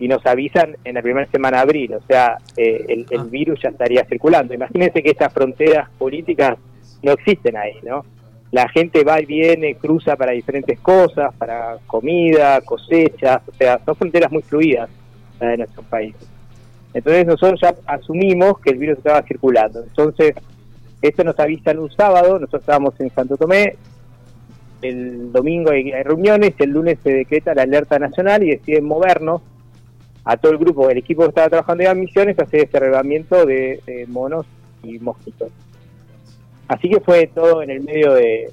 y 0.00 0.08
nos 0.08 0.24
avisan 0.26 0.76
en 0.82 0.94
la 0.94 1.02
primera 1.02 1.30
semana 1.30 1.58
de 1.58 1.62
abril, 1.62 1.94
o 1.94 2.00
sea, 2.02 2.38
eh, 2.56 2.86
el, 2.88 3.06
ah. 3.18 3.24
virus 3.30 3.60
ya 3.62 3.68
estaría 3.68 4.04
circulando. 4.06 4.54
Imagínense 4.54 5.02
que 5.02 5.10
estas 5.10 5.32
fronteras 5.32 5.88
políticas 5.98 6.58
no 7.02 7.12
existen 7.12 7.56
ahí, 7.56 7.74
¿no? 7.82 8.04
La 8.50 8.68
gente 8.68 9.04
va 9.04 9.20
y 9.20 9.26
viene, 9.26 9.76
cruza 9.76 10.16
para 10.16 10.32
diferentes 10.32 10.80
cosas, 10.80 11.32
para 11.34 11.76
comida, 11.86 12.60
cosechas, 12.62 13.42
o 13.46 13.54
sea, 13.54 13.78
son 13.84 13.94
fronteras 13.94 14.32
muy 14.32 14.42
fluidas 14.42 14.90
de 15.38 15.56
nuestro 15.58 15.82
país. 15.82 16.16
Entonces 16.92 17.26
nosotros 17.26 17.60
ya 17.60 17.74
asumimos 17.86 18.58
que 18.60 18.70
el 18.70 18.78
virus 18.78 18.98
estaba 18.98 19.22
circulando. 19.22 19.82
Entonces, 19.82 20.34
esto 21.02 21.24
nos 21.24 21.38
avisan 21.38 21.78
un 21.78 21.90
sábado, 21.90 22.38
nosotros 22.38 22.62
estábamos 22.62 22.98
en 23.00 23.10
Santo 23.10 23.36
Tomé, 23.36 23.76
el 24.82 25.32
domingo 25.32 25.70
hay, 25.70 25.92
hay 25.92 26.02
reuniones, 26.02 26.54
el 26.58 26.70
lunes 26.70 26.98
se 27.02 27.12
decreta 27.12 27.54
la 27.54 27.62
alerta 27.62 27.98
nacional 27.98 28.42
y 28.42 28.50
deciden 28.50 28.84
movernos 28.84 29.42
a 30.24 30.36
todo 30.36 30.52
el 30.52 30.58
grupo, 30.58 30.88
el 30.90 30.98
equipo 30.98 31.22
que 31.22 31.28
estaba 31.28 31.48
trabajando 31.48 31.84
en 31.84 32.00
misiones, 32.00 32.38
hacer 32.38 32.60
este 32.60 32.78
relevamiento 32.78 33.46
de, 33.46 34.06
monos 34.08 34.46
y 34.82 34.98
mosquitos. 34.98 35.50
Así 36.68 36.88
que 36.88 37.00
fue 37.00 37.26
todo 37.34 37.62
en 37.62 37.70
el 37.70 37.82
medio 37.82 38.14
de, 38.14 38.52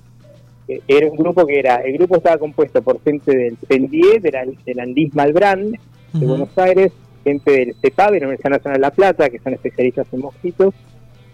era 0.87 1.07
un 1.07 1.17
grupo 1.17 1.45
que 1.45 1.59
era, 1.59 1.75
el 1.77 1.97
grupo 1.97 2.17
estaba 2.17 2.37
compuesto 2.37 2.81
por 2.81 3.01
gente 3.03 3.35
del 3.35 3.57
CENDIE, 3.67 4.19
del, 4.19 4.79
Andis 4.79 5.13
Malbrand, 5.13 5.75
de 6.13 6.25
Buenos 6.25 6.57
Aires, 6.57 6.91
gente 7.27 7.51
del 7.51 7.75
CEPAB, 7.81 8.11
de 8.11 8.19
la 8.21 8.27
Universidad 8.27 8.51
Nacional 8.51 8.79
de 8.79 8.87
La 8.87 8.91
Plata, 8.91 9.29
que 9.29 9.39
son 9.39 9.53
especialistas 9.53 10.07
en 10.13 10.21
mosquitos, 10.21 10.73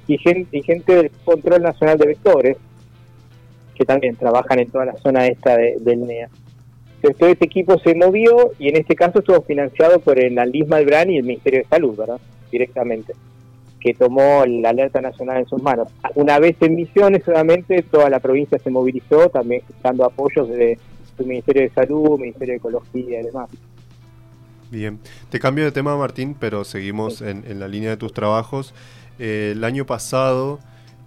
y 0.07 0.17
gente, 0.17 0.57
y 0.57 0.63
gente 0.63 0.95
del 0.95 1.11
Control 1.23 1.61
Nacional 1.61 1.99
de 1.99 2.07
Vectores, 2.07 2.57
que 3.75 3.85
también 3.85 4.15
trabajan 4.15 4.59
en 4.59 4.71
toda 4.71 4.85
la 4.85 4.97
zona 4.97 5.27
esta 5.27 5.55
del 5.55 6.07
NEA. 6.07 6.29
todo 7.01 7.29
ese 7.29 7.45
equipo 7.45 7.77
se 7.79 7.93
movió 7.93 8.51
y 8.57 8.69
en 8.69 8.77
este 8.77 8.95
caso 8.95 9.19
estuvo 9.19 9.41
financiado 9.41 9.99
por 9.99 10.19
el 10.19 10.37
Alisma 10.39 10.77
Malbrán 10.77 11.11
y 11.11 11.17
el 11.17 11.23
Ministerio 11.23 11.59
de 11.59 11.67
Salud, 11.67 11.95
¿verdad? 11.95 12.19
Directamente, 12.51 13.13
que 13.79 13.93
tomó 13.93 14.43
la 14.47 14.69
alerta 14.69 14.99
nacional 14.99 15.37
en 15.37 15.45
sus 15.45 15.61
manos. 15.61 15.89
Una 16.15 16.39
vez 16.39 16.55
en 16.61 16.75
Misiones, 16.75 17.23
solamente 17.23 17.83
toda 17.83 18.09
la 18.09 18.19
provincia 18.19 18.57
se 18.57 18.71
movilizó, 18.71 19.29
también 19.29 19.61
dando 19.83 20.05
apoyos 20.05 20.49
de 20.49 20.79
su 21.15 21.23
Ministerio 21.23 21.61
de 21.61 21.69
Salud, 21.69 22.19
Ministerio 22.19 22.53
de 22.53 22.57
Ecología 22.57 23.21
y 23.21 23.23
demás. 23.23 23.49
Bien, 24.73 24.99
te 25.29 25.39
cambio 25.39 25.65
de 25.65 25.71
tema 25.71 25.95
Martín, 25.95 26.35
pero 26.39 26.63
seguimos 26.63 27.21
en, 27.21 27.59
la 27.59 27.67
línea 27.67 27.91
de 27.91 27.97
tus 27.97 28.11
trabajos. 28.11 28.73
Eh, 29.19 29.51
el 29.55 29.63
año 29.65 29.85
pasado 29.85 30.59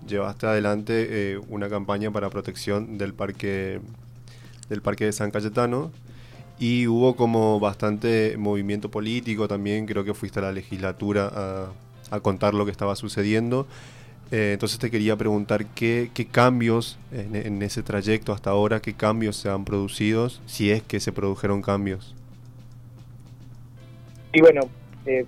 llevaste 0.06 0.46
adelante 0.46 1.08
eh, 1.10 1.40
una 1.48 1.68
campaña 1.68 2.12
para 2.12 2.30
protección 2.30 2.96
del 2.96 3.12
parque, 3.12 3.80
del 4.68 4.82
parque 4.82 5.06
de 5.06 5.12
San 5.12 5.32
Cayetano 5.32 5.90
y 6.60 6.86
hubo 6.86 7.16
como 7.16 7.58
bastante 7.58 8.36
movimiento 8.38 8.88
político 8.88 9.48
también, 9.48 9.86
creo 9.86 10.04
que 10.04 10.14
fuiste 10.14 10.38
a 10.38 10.42
la 10.42 10.52
legislatura 10.52 11.72
a, 12.12 12.20
contar 12.20 12.54
lo 12.54 12.66
que 12.66 12.70
estaba 12.70 12.94
sucediendo. 12.94 13.66
Eh, 14.30 14.50
entonces 14.52 14.78
te 14.78 14.92
quería 14.92 15.16
preguntar 15.16 15.66
qué, 15.66 16.08
cambios 16.30 16.98
en, 17.10 17.34
en, 17.34 17.60
ese 17.62 17.82
trayecto 17.82 18.32
hasta 18.32 18.50
ahora, 18.50 18.80
qué 18.80 18.94
cambios 18.94 19.34
se 19.34 19.50
han 19.50 19.64
producido, 19.64 20.30
si 20.46 20.70
es 20.70 20.84
que 20.84 21.00
se 21.00 21.10
produjeron 21.10 21.62
cambios. 21.62 22.15
Y 24.36 24.40
bueno, 24.42 24.68
eh, 25.06 25.24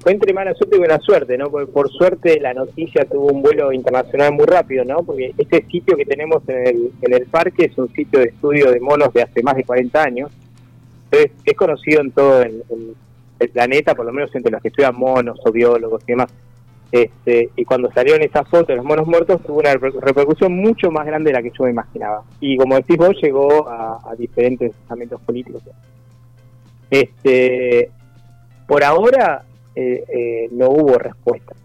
fue 0.00 0.10
entre 0.10 0.32
mala 0.32 0.52
suerte 0.52 0.74
y 0.74 0.78
buena 0.80 0.98
suerte, 0.98 1.38
¿no? 1.38 1.48
Porque 1.48 1.70
por 1.70 1.88
suerte 1.92 2.40
la 2.40 2.52
noticia 2.52 3.04
tuvo 3.04 3.28
un 3.28 3.40
vuelo 3.40 3.72
internacional 3.72 4.32
muy 4.32 4.46
rápido, 4.46 4.84
¿no? 4.84 5.04
Porque 5.04 5.32
este 5.38 5.64
sitio 5.66 5.96
que 5.96 6.04
tenemos 6.04 6.42
en 6.48 6.66
el, 6.66 6.90
en 7.00 7.12
el 7.14 7.26
parque 7.26 7.66
es 7.66 7.78
un 7.78 7.88
sitio 7.92 8.18
de 8.18 8.30
estudio 8.30 8.72
de 8.72 8.80
monos 8.80 9.14
de 9.14 9.22
hace 9.22 9.44
más 9.44 9.54
de 9.54 9.62
40 9.62 10.02
años. 10.02 10.32
Entonces, 11.04 11.30
es 11.44 11.56
conocido 11.56 12.00
en 12.00 12.10
todo 12.10 12.42
el, 12.42 12.64
planeta, 13.52 13.94
por 13.94 14.06
lo 14.06 14.12
menos 14.12 14.34
entre 14.34 14.50
los 14.50 14.60
que 14.60 14.66
estudian 14.66 14.96
monos 14.96 15.38
o 15.44 15.52
biólogos 15.52 16.02
y 16.02 16.12
demás. 16.12 16.34
Este, 16.90 17.50
y 17.54 17.64
cuando 17.64 17.92
salieron 17.92 18.22
esas 18.22 18.48
fotos 18.48 18.66
de 18.66 18.76
los 18.76 18.84
monos 18.84 19.06
muertos, 19.06 19.40
tuvo 19.44 19.60
una 19.60 19.74
repercusión 19.74 20.52
mucho 20.56 20.90
más 20.90 21.06
grande 21.06 21.30
de 21.30 21.34
la 21.34 21.42
que 21.44 21.52
yo 21.56 21.62
me 21.62 21.70
imaginaba. 21.70 22.24
Y 22.40 22.56
como 22.56 22.74
decís 22.74 22.96
vos, 22.96 23.14
llegó 23.22 23.68
a 23.68 24.12
diferentes 24.18 24.72
estamentos 24.72 25.20
políticos. 25.20 25.62
Este, 26.90 27.90
por 28.68 28.84
ahora 28.84 29.44
eh, 29.74 30.04
eh, 30.08 30.48
no 30.52 30.68
hubo 30.68 30.98
respuesta. 30.98 31.56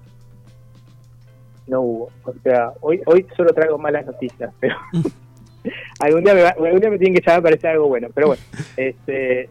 No 1.67 1.81
hubo. 1.81 2.09
O 2.23 2.33
sea, 2.41 2.71
hoy 2.79 3.01
hoy 3.05 3.27
solo 3.35 3.53
traigo 3.53 3.77
malas 3.77 4.05
noticias, 4.05 4.53
pero 4.59 4.75
algún 5.99 6.23
día 6.23 6.33
me 6.33 6.41
algún 6.43 6.79
día 6.79 6.89
me 6.89 6.97
tienen 6.97 7.19
que 7.19 7.27
llamar 7.27 7.43
para 7.43 7.55
decir 7.55 7.69
algo 7.69 7.89
bueno. 7.89 8.07
Pero 8.15 8.27
bueno, 8.27 8.41
este, 8.77 9.49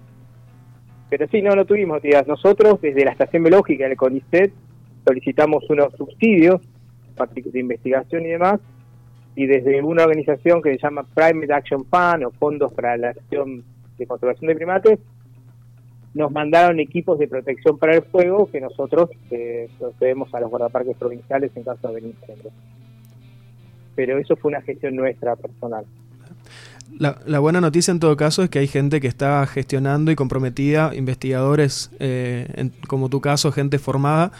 pero 1.10 1.28
sí, 1.28 1.42
no, 1.42 1.54
no 1.54 1.66
tuvimos 1.66 1.96
noticias. 1.96 2.26
Nosotros, 2.26 2.80
desde 2.80 3.04
la 3.04 3.12
Estación 3.12 3.42
Biológica 3.42 3.86
del 3.86 3.98
CONICET, 3.98 4.52
solicitamos 5.04 5.68
unos 5.68 5.92
subsidios 5.94 6.62
de 7.44 7.60
investigación 7.60 8.24
y 8.24 8.30
demás, 8.30 8.60
y 9.36 9.46
desde 9.46 9.82
una 9.82 10.04
organización 10.04 10.62
que 10.62 10.70
se 10.70 10.78
llama 10.78 11.06
Primate 11.14 11.52
Action 11.52 11.84
Fund 11.84 12.24
o 12.24 12.30
Fondos 12.30 12.72
para 12.72 12.96
la 12.96 13.10
Acción 13.10 13.62
de 13.98 14.06
Conservación 14.06 14.48
de 14.48 14.54
Primates, 14.54 14.98
nos 16.14 16.30
mandaron 16.30 16.78
equipos 16.80 17.18
de 17.18 17.28
protección 17.28 17.78
para 17.78 17.96
el 17.96 18.02
fuego 18.02 18.50
que 18.50 18.60
nosotros 18.60 19.10
eh, 19.30 19.68
procedemos 19.78 20.32
a 20.34 20.40
los 20.40 20.50
guardaparques 20.50 20.96
provinciales 20.96 21.50
en 21.54 21.62
caso 21.62 21.88
de 21.88 21.94
venir 21.94 22.14
Pero 23.94 24.18
eso 24.18 24.36
fue 24.36 24.50
una 24.50 24.60
gestión 24.62 24.94
nuestra 24.96 25.36
personal. 25.36 25.84
La, 26.98 27.38
buena 27.38 27.60
noticia 27.60 27.90
en 27.90 28.00
todo 28.00 28.16
caso 28.16 28.42
es 28.42 28.50
que 28.50 28.58
hay 28.58 28.66
gente 28.66 29.00
que 29.00 29.06
está 29.06 29.46
gestionando 29.46 30.10
y 30.10 30.14
comprometida, 30.14 30.94
investigadores 30.94 31.90
eh, 31.98 32.70
como 32.86 33.08
tu 33.08 33.22
caso, 33.22 33.50
gente 33.50 33.78
formada, 33.78 34.30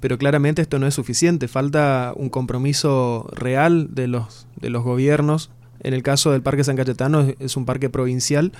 pero 0.00 0.18
claramente 0.18 0.60
esto 0.60 0.78
no 0.78 0.86
es 0.86 0.94
suficiente, 0.94 1.48
falta 1.48 2.12
un 2.14 2.28
compromiso 2.28 3.28
real 3.32 3.94
de 3.94 4.08
los, 4.08 4.46
de 4.60 4.68
los 4.68 4.82
gobiernos. 4.82 5.50
En 5.80 5.94
el 5.94 6.02
caso 6.02 6.32
del 6.32 6.42
Parque 6.42 6.64
San 6.64 6.76
Cayetano 6.76 7.26
es 7.38 7.56
un 7.56 7.64
parque 7.64 7.88
provincial 7.88 8.52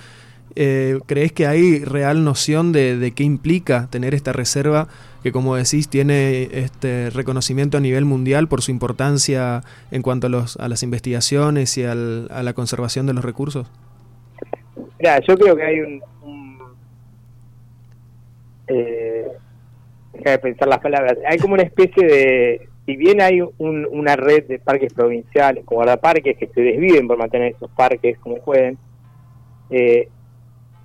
eh, 0.55 0.99
¿Crees 1.05 1.31
que 1.31 1.47
hay 1.47 1.83
real 1.83 2.23
noción 2.23 2.71
de, 2.71 3.11
qué 3.15 3.23
implica 3.23 3.87
tener 3.89 4.13
esta 4.13 4.33
reserva 4.33 4.87
que, 5.23 5.31
como 5.31 5.55
decís, 5.55 5.87
tiene 5.89 6.49
este 6.51 7.09
reconocimiento 7.09 7.77
a 7.77 7.79
nivel 7.79 8.05
mundial 8.05 8.47
por 8.47 8.61
su 8.61 8.71
importancia 8.71 9.61
en 9.91 10.01
cuanto 10.01 10.27
a, 10.27 10.29
los, 10.29 10.57
a 10.57 10.67
las 10.67 10.83
investigaciones 10.83 11.77
y 11.77 11.83
a 11.83 11.95
la 11.95 12.53
conservación 12.53 13.05
de 13.05 13.13
los 13.13 13.23
recursos? 13.23 13.71
Mira, 14.99 15.19
yo 15.21 15.37
creo 15.37 15.55
que 15.55 15.63
hay 15.63 15.79
un... 15.79 16.01
eh, 18.67 19.27
deja 20.13 20.31
de 20.31 20.39
pensar 20.39 20.67
las 20.67 20.79
palabras. 20.79 21.17
Hay 21.27 21.37
como 21.39 21.55
una 21.55 21.63
especie 21.63 22.05
de... 22.05 22.69
Si 22.85 22.97
bien 22.97 23.21
hay 23.21 23.39
una 23.59 24.17
red 24.17 24.45
de 24.45 24.59
parques 24.59 24.93
provinciales, 24.93 25.63
como 25.63 25.77
guardaparques, 25.77 26.37
que 26.37 26.47
se 26.47 26.61
desviven 26.61 27.07
por 27.07 27.17
mantener 27.17 27.53
esos 27.53 27.71
parques 27.71 28.17
como 28.19 28.35
pueden, 28.43 28.77
eh, 29.69 30.09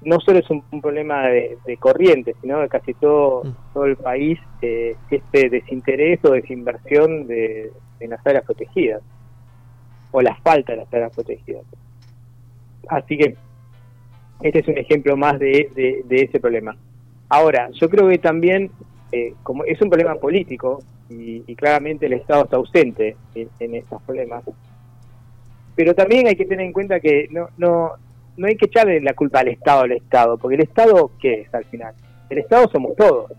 no 0.03 0.21
solo 0.21 0.39
es 0.39 0.49
un, 0.51 0.63
problema 0.81 1.27
de, 1.27 1.77
corriente, 1.79 2.35
sino 2.41 2.61
de 2.61 2.69
casi 2.69 2.95
todo, 2.95 3.45
mm. 3.45 3.73
todo 3.75 3.85
el 3.87 3.97
país, 3.97 4.39
eh, 4.63 4.97
este 5.11 5.49
desinterés 5.49 6.25
o 6.25 6.31
desinversión 6.31 7.27
de, 7.27 7.73
las 8.01 8.25
áreas 8.27 8.45
protegidas, 8.45 9.03
o 10.13 10.23
la 10.23 10.37
falta 10.37 10.73
de 10.73 10.79
las 10.79 10.95
áreas 10.95 11.15
protegidas. 11.15 11.65
Así 12.89 13.19
que 13.19 13.37
este 14.41 14.61
es 14.61 14.69
un 14.69 14.79
ejemplo 14.79 15.17
más 15.17 15.39
de, 15.39 16.05
ese 16.09 16.41
problema. 16.41 16.77
Ahora, 17.29 17.69
yo 17.73 17.91
creo 17.91 18.09
que 18.09 18.19
también, 18.19 18.71
eh, 19.13 19.35
como 19.43 19.65
es 19.65 19.81
un 19.83 19.91
problema 19.91 20.15
político, 20.15 20.81
y, 21.11 21.55
claramente 21.55 22.07
el 22.07 22.13
Estado 22.13 22.45
está 22.45 22.57
ausente 22.57 23.17
en, 23.35 23.49
en 23.59 23.75
estos 23.75 24.01
problemas, 24.03 24.45
pero 25.75 25.95
también 25.95 26.27
hay 26.27 26.37
que 26.37 26.45
tener 26.45 26.67
en 26.67 26.73
cuenta 26.73 27.01
que 27.01 27.29
no, 27.31 27.49
no 27.57 27.93
no 28.39 28.47
hay 28.47 28.57
que 28.57 28.67
echarle 28.67 29.01
la 29.01 29.15
culpa 29.15 29.41
al 29.41 29.49
Estado 29.49 29.83
al 29.83 29.93
Estado, 29.93 30.39
porque 30.39 30.55
el 30.55 30.63
Estado, 30.63 31.11
¿qué 31.21 31.43
es 31.43 31.55
al 31.55 31.65
final? 31.65 31.93
El 32.31 32.39
Estado 32.39 32.69
somos 32.71 32.97
todos. 32.97 33.33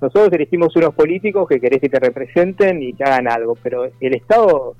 Nosotros 0.00 0.32
elegimos 0.32 0.76
unos 0.76 0.94
políticos 0.94 1.48
que 1.48 1.58
querés 1.58 1.80
que 1.80 1.88
te 1.88 1.98
representen 1.98 2.82
y 2.82 2.92
que 2.92 3.04
hagan 3.04 3.26
algo, 3.26 3.56
pero 3.62 3.84
el 3.84 4.14
Estado 4.14 4.76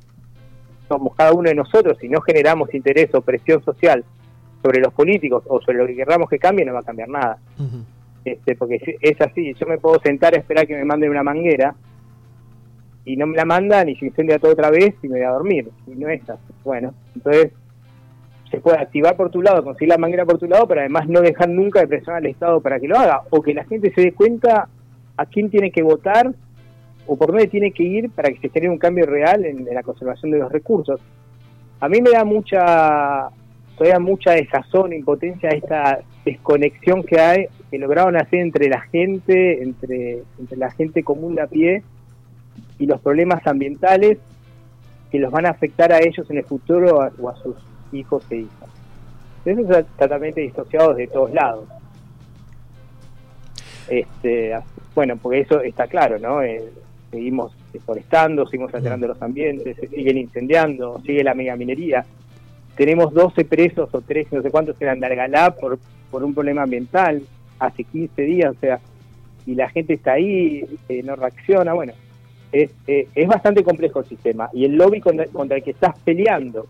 somos 0.86 1.14
cada 1.16 1.32
uno 1.32 1.48
de 1.48 1.54
nosotros. 1.54 1.96
Si 1.98 2.08
no 2.08 2.20
generamos 2.20 2.72
interés 2.74 3.08
o 3.14 3.22
presión 3.22 3.64
social 3.64 4.04
sobre 4.62 4.80
los 4.80 4.92
políticos 4.92 5.42
o 5.48 5.60
sobre 5.62 5.78
lo 5.78 5.86
que 5.86 5.96
querramos 5.96 6.28
que 6.28 6.38
cambie, 6.38 6.66
no 6.66 6.74
va 6.74 6.80
a 6.80 6.84
cambiar 6.84 7.08
nada. 7.08 7.38
este, 8.24 8.56
porque 8.56 8.98
es 9.00 9.20
así, 9.22 9.54
yo 9.54 9.66
me 9.66 9.78
puedo 9.78 9.98
sentar 10.00 10.34
a 10.34 10.38
esperar 10.38 10.66
que 10.66 10.74
me 10.74 10.84
manden 10.84 11.10
una 11.10 11.22
manguera 11.22 11.74
y 13.06 13.16
no 13.16 13.26
me 13.26 13.36
la 13.36 13.46
mandan 13.46 13.88
y 13.88 13.96
se 13.96 14.06
incendia 14.06 14.38
todo 14.38 14.52
otra 14.52 14.70
vez 14.70 14.94
y 15.02 15.08
me 15.08 15.18
voy 15.18 15.26
a 15.26 15.30
dormir. 15.30 15.70
Y 15.86 15.92
no 15.92 16.08
es 16.10 16.28
así. 16.28 16.52
Bueno, 16.64 16.92
entonces 17.14 17.52
se 18.54 18.60
puede 18.60 18.78
activar 18.78 19.16
por 19.16 19.30
tu 19.30 19.42
lado, 19.42 19.64
conseguir 19.64 19.88
la 19.88 19.98
manguera 19.98 20.24
por 20.24 20.38
tu 20.38 20.46
lado, 20.46 20.66
pero 20.66 20.80
además 20.80 21.08
no 21.08 21.20
dejar 21.20 21.48
nunca 21.48 21.80
de 21.80 21.88
presionar 21.88 22.18
al 22.18 22.26
Estado 22.26 22.60
para 22.60 22.78
que 22.78 22.86
lo 22.86 22.96
haga, 22.96 23.22
o 23.30 23.42
que 23.42 23.54
la 23.54 23.64
gente 23.64 23.92
se 23.92 24.00
dé 24.00 24.12
cuenta 24.12 24.68
a 25.16 25.26
quién 25.26 25.50
tiene 25.50 25.70
que 25.70 25.82
votar 25.82 26.32
o 27.06 27.16
por 27.16 27.28
dónde 27.28 27.48
tiene 27.48 27.72
que 27.72 27.82
ir 27.82 28.10
para 28.10 28.30
que 28.30 28.38
se 28.38 28.48
genere 28.48 28.70
un 28.70 28.78
cambio 28.78 29.06
real 29.06 29.44
en, 29.44 29.64
la 29.64 29.82
conservación 29.82 30.30
de 30.30 30.38
los 30.38 30.50
recursos. 30.50 31.00
A 31.80 31.88
mí 31.88 32.00
me 32.00 32.10
da 32.10 32.24
mucha, 32.24 33.28
todavía 33.76 33.98
mucha 33.98 34.32
desazón, 34.32 34.92
impotencia 34.92 35.50
esta 35.50 36.00
desconexión 36.24 37.02
que 37.02 37.20
hay, 37.20 37.46
que 37.70 37.78
lograron 37.78 38.16
hacer 38.16 38.40
entre 38.40 38.68
la 38.68 38.80
gente, 38.80 39.62
entre, 39.62 40.22
entre 40.38 40.56
la 40.56 40.70
gente 40.70 41.02
común 41.02 41.34
de 41.34 41.42
a 41.42 41.46
pie 41.46 41.82
y 42.78 42.86
los 42.86 43.00
problemas 43.00 43.46
ambientales 43.46 44.18
que 45.10 45.18
los 45.18 45.30
van 45.30 45.46
a 45.46 45.50
afectar 45.50 45.92
a 45.92 45.98
ellos 45.98 46.28
en 46.30 46.38
el 46.38 46.44
futuro 46.44 46.96
o 47.20 47.28
a 47.28 47.36
sus 47.36 47.56
hijos 47.94 48.24
e 48.30 48.36
hijas. 48.36 48.68
Eso 49.44 49.78
es 49.78 49.86
totalmente 49.98 50.40
disociado 50.40 50.94
de 50.94 51.06
todos 51.06 51.32
lados. 51.32 51.64
Este, 53.88 54.58
bueno, 54.94 55.16
porque 55.16 55.40
eso 55.40 55.60
está 55.60 55.86
claro, 55.86 56.18
¿no? 56.18 56.42
Eh, 56.42 56.64
seguimos 57.10 57.52
deforestando, 57.72 58.46
seguimos 58.46 58.74
alterando 58.74 59.06
los 59.06 59.20
ambientes, 59.20 59.76
se 59.76 59.88
siguen 59.88 60.18
incendiando, 60.18 61.00
sigue 61.04 61.22
la 61.22 61.34
megaminería. 61.34 62.04
Tenemos 62.76 63.12
12 63.12 63.44
presos 63.44 63.88
o 63.92 64.00
13, 64.00 64.36
no 64.36 64.42
sé 64.42 64.50
cuántos 64.50 64.80
eran 64.80 64.98
de 64.98 65.06
Argalá 65.06 65.54
por, 65.54 65.78
por 66.10 66.24
un 66.24 66.34
problema 66.34 66.62
ambiental 66.62 67.22
hace 67.58 67.84
15 67.84 68.22
días, 68.22 68.56
o 68.56 68.58
sea, 68.58 68.80
y 69.46 69.54
la 69.54 69.68
gente 69.68 69.94
está 69.94 70.12
ahí, 70.12 70.64
eh, 70.88 71.02
no 71.02 71.16
reacciona, 71.16 71.74
bueno, 71.74 71.92
es, 72.50 72.70
eh, 72.86 73.08
es 73.14 73.28
bastante 73.28 73.62
complejo 73.62 74.00
el 74.00 74.06
sistema. 74.06 74.48
Y 74.52 74.64
el 74.64 74.76
lobby 74.76 75.00
contra 75.00 75.56
el 75.56 75.62
que 75.62 75.72
estás 75.72 75.98
peleando 76.00 76.66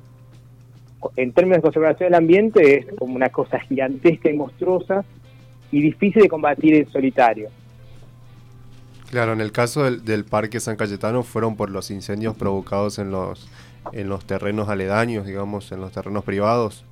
en 1.16 1.32
términos 1.32 1.58
de 1.58 1.62
conservación 1.62 2.08
del 2.08 2.14
ambiente 2.14 2.78
es 2.78 2.86
como 2.96 3.14
una 3.14 3.28
cosa 3.28 3.58
gigantesca 3.60 4.30
y 4.30 4.34
monstruosa 4.34 5.04
y 5.70 5.80
difícil 5.80 6.22
de 6.22 6.28
combatir 6.28 6.74
en 6.74 6.90
solitario. 6.90 7.48
Claro, 9.10 9.32
en 9.32 9.40
el 9.40 9.52
caso 9.52 9.90
del, 9.90 10.24
Parque 10.24 10.60
San 10.60 10.76
Cayetano 10.76 11.22
fueron 11.22 11.56
por 11.56 11.70
los 11.70 11.90
incendios 11.90 12.36
provocados 12.36 12.98
en 12.98 13.10
los, 13.10 13.48
en 13.92 14.08
los 14.08 14.24
terrenos 14.24 14.68
aledaños, 14.68 15.26
digamos, 15.26 15.70
en 15.72 15.80
los 15.80 15.92
terrenos 15.92 16.24
privados. 16.24 16.84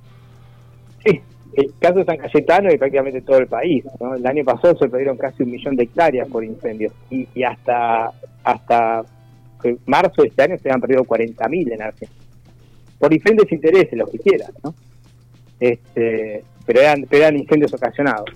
Sí, 1.05 1.21
el 1.53 1.73
caso 1.79 1.95
de 1.95 2.05
San 2.05 2.17
Cayetano 2.17 2.71
y 2.71 2.77
prácticamente 2.77 3.21
todo 3.21 3.39
el 3.39 3.47
país. 3.47 3.83
¿no? 3.99 4.15
El 4.15 4.25
año 4.25 4.43
pasado 4.45 4.77
se 4.77 4.87
perdieron 4.87 5.17
casi 5.17 5.43
un 5.43 5.51
millón 5.51 5.75
de 5.75 5.83
hectáreas 5.83 6.27
por 6.29 6.43
incendios 6.43 6.93
y, 7.09 7.27
y 7.35 7.43
hasta 7.43 8.11
hasta 8.43 9.03
marzo 9.85 10.21
de 10.21 10.27
este 10.27 10.43
año 10.43 10.57
se 10.57 10.71
han 10.71 10.81
perdido 10.81 11.03
40.000 11.03 11.73
en 11.73 11.81
Argentina. 11.81 12.22
Por 13.03 13.11
diferentes 13.11 13.51
intereses, 13.51 13.99
los 13.99 14.09
que 14.09 14.17
quieran, 14.17 14.53
¿no? 14.63 14.73
Este, 15.59 16.41
pero 16.65 16.79
eran, 16.79 17.05
pero 17.09 17.23
eran 17.23 17.37
incendios 17.37 17.73
ocasionados. 17.73 18.29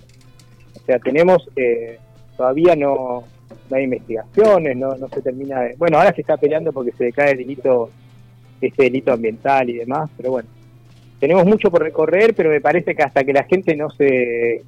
O 0.76 0.84
sea, 0.84 0.98
tenemos, 0.98 1.48
eh, 1.56 1.98
todavía 2.36 2.76
no, 2.76 3.24
no 3.70 3.76
hay 3.78 3.84
investigaciones, 3.84 4.76
no, 4.76 4.94
no 4.96 5.08
se 5.08 5.22
termina 5.22 5.62
de... 5.62 5.74
Bueno, 5.78 5.96
ahora 5.96 6.12
se 6.12 6.20
está 6.20 6.36
peleando 6.36 6.70
porque 6.70 6.92
se 6.92 7.04
decae 7.04 7.30
el 7.30 7.38
delito, 7.38 7.88
este 8.60 8.82
delito 8.82 9.10
ambiental 9.10 9.70
y 9.70 9.78
demás, 9.78 10.10
pero 10.18 10.32
bueno, 10.32 10.50
tenemos 11.18 11.46
mucho 11.46 11.70
por 11.70 11.82
recorrer, 11.82 12.34
pero 12.34 12.50
me 12.50 12.60
parece 12.60 12.94
que 12.94 13.02
hasta 13.02 13.24
que 13.24 13.32
la 13.32 13.44
gente 13.44 13.74
no 13.74 13.88
se 13.88 14.64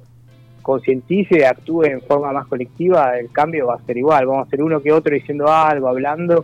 concientice 0.63 1.45
actúe 1.45 1.83
en 1.83 2.01
forma 2.01 2.33
más 2.33 2.47
colectiva, 2.47 3.19
el 3.19 3.31
cambio 3.31 3.67
va 3.67 3.75
a 3.75 3.85
ser 3.85 3.99
igual. 3.99 4.25
Vamos 4.25 4.47
a 4.47 4.49
ser 4.49 4.63
uno 4.63 4.81
que 4.81 4.91
otro 4.91 5.13
diciendo 5.13 5.47
algo, 5.47 5.87
hablando, 5.87 6.43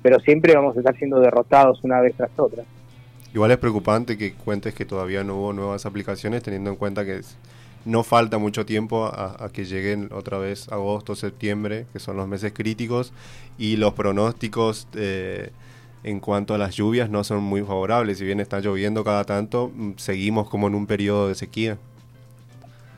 pero 0.00 0.18
siempre 0.20 0.54
vamos 0.54 0.74
a 0.74 0.80
estar 0.80 0.96
siendo 0.96 1.20
derrotados 1.20 1.84
una 1.84 2.00
vez 2.00 2.14
tras 2.16 2.30
otra. 2.38 2.64
Igual 3.34 3.50
es 3.50 3.58
preocupante 3.58 4.16
que 4.16 4.32
cuentes 4.32 4.74
que 4.74 4.84
todavía 4.84 5.24
no 5.24 5.36
hubo 5.36 5.52
nuevas 5.52 5.86
aplicaciones, 5.86 6.44
teniendo 6.44 6.70
en 6.70 6.76
cuenta 6.76 7.04
que 7.04 7.20
no 7.84 8.04
falta 8.04 8.38
mucho 8.38 8.64
tiempo 8.64 9.06
a, 9.06 9.44
a, 9.44 9.48
que 9.50 9.64
lleguen 9.64 10.08
otra 10.12 10.38
vez 10.38 10.70
agosto, 10.70 11.16
septiembre, 11.16 11.86
que 11.92 11.98
son 11.98 12.16
los 12.16 12.28
meses 12.28 12.52
críticos, 12.52 13.12
y 13.58 13.76
los 13.76 13.92
pronósticos 13.94 14.86
eh, 14.94 15.50
en 16.04 16.20
cuanto 16.20 16.54
a 16.54 16.58
las 16.58 16.76
lluvias 16.76 17.10
no 17.10 17.24
son 17.24 17.42
muy 17.42 17.62
favorables. 17.62 18.18
Si 18.18 18.24
bien 18.24 18.38
está 18.38 18.60
lloviendo 18.60 19.02
cada 19.02 19.24
tanto, 19.24 19.72
mm, 19.74 19.94
seguimos 19.96 20.48
como 20.48 20.68
en 20.68 20.76
un 20.76 20.86
periodo 20.86 21.26
de 21.26 21.34
sequía. 21.34 21.76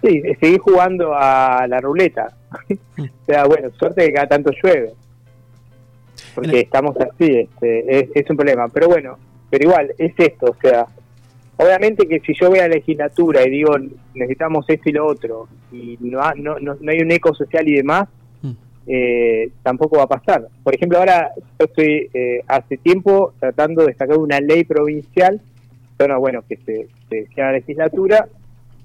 Sí, 0.02 0.20
seguir 0.38 0.58
jugando 0.58 1.14
a 1.16 1.66
la 1.66 1.80
ruleta. 1.80 2.36
o 2.98 3.26
sea, 3.26 3.46
bueno, 3.46 3.70
suerte 3.78 4.04
que 4.04 4.12
cada 4.12 4.28
tanto 4.28 4.50
llueve. 4.62 4.92
Porque 6.34 6.60
estamos 6.60 6.94
así, 6.98 7.38
este, 7.38 8.00
es, 8.00 8.10
es 8.14 8.28
un 8.28 8.36
problema. 8.36 8.68
Pero 8.68 8.88
bueno, 8.88 9.16
pero 9.56 9.70
igual, 9.70 9.94
es 9.96 10.12
esto, 10.18 10.50
o 10.50 10.56
sea, 10.60 10.86
obviamente 11.56 12.06
que 12.06 12.20
si 12.20 12.34
yo 12.34 12.50
voy 12.50 12.58
a 12.58 12.68
la 12.68 12.74
legislatura 12.74 13.42
y 13.42 13.50
digo 13.50 13.74
necesitamos 14.14 14.66
esto 14.68 14.90
y 14.90 14.92
lo 14.92 15.06
otro, 15.06 15.48
y 15.72 15.96
no, 15.98 16.20
no, 16.34 16.58
no, 16.58 16.76
no 16.78 16.92
hay 16.92 17.00
un 17.00 17.10
eco 17.10 17.32
social 17.34 17.66
y 17.66 17.76
demás, 17.76 18.06
eh, 18.86 19.48
tampoco 19.62 19.96
va 19.96 20.02
a 20.02 20.08
pasar. 20.08 20.46
Por 20.62 20.74
ejemplo, 20.74 20.98
ahora 20.98 21.30
yo 21.58 21.64
estoy 21.64 22.10
eh, 22.12 22.42
hace 22.46 22.76
tiempo 22.76 23.32
tratando 23.40 23.86
de 23.86 23.94
sacar 23.94 24.18
una 24.18 24.40
ley 24.40 24.64
provincial, 24.64 25.40
bueno, 25.98 26.20
bueno 26.20 26.44
que 26.46 26.58
se, 26.58 26.88
se 27.08 27.26
sea 27.34 27.46
la 27.46 27.52
legislatura, 27.52 28.28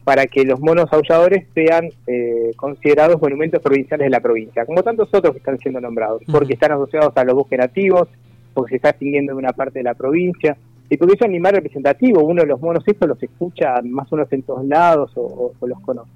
para 0.06 0.26
que 0.26 0.46
los 0.46 0.62
monos 0.62 0.92
aulladores 0.94 1.48
sean 1.54 1.90
eh, 2.08 2.52
considerados 2.56 3.22
monumentos 3.22 3.62
provinciales 3.62 4.06
de 4.06 4.10
la 4.10 4.22
provincia, 4.22 4.66
como 4.66 4.82
tantos 4.84 5.10
otros 5.14 5.34
que 5.34 5.40
están 5.40 5.60
siendo 5.60 5.82
nombrados, 5.82 6.22
porque 6.32 6.54
están 6.54 6.72
asociados 6.72 7.12
a 7.18 7.26
los 7.26 7.36
bosques 7.36 7.60
nativos, 7.60 8.08
porque 8.54 8.72
se 8.72 8.76
está 8.78 8.90
extinguiendo 8.90 9.32
en 9.32 9.38
una 9.40 9.54
parte 9.54 9.80
de 9.80 9.84
la 9.84 9.94
provincia, 9.94 10.58
y 10.90 10.98
porque 10.98 11.14
es 11.14 11.22
un 11.22 11.30
animal 11.30 11.54
representativo, 11.54 12.24
uno 12.24 12.42
de 12.42 12.48
los 12.48 12.60
monos 12.60 12.84
estos 12.86 13.08
los 13.08 13.24
escucha 13.24 13.82
más 13.84 14.12
o 14.12 14.18
menos 14.18 14.32
en 14.34 14.44
todos 14.44 14.66
lados 14.66 15.12
o, 15.16 15.54
los 15.62 15.80
conoce 15.82 16.12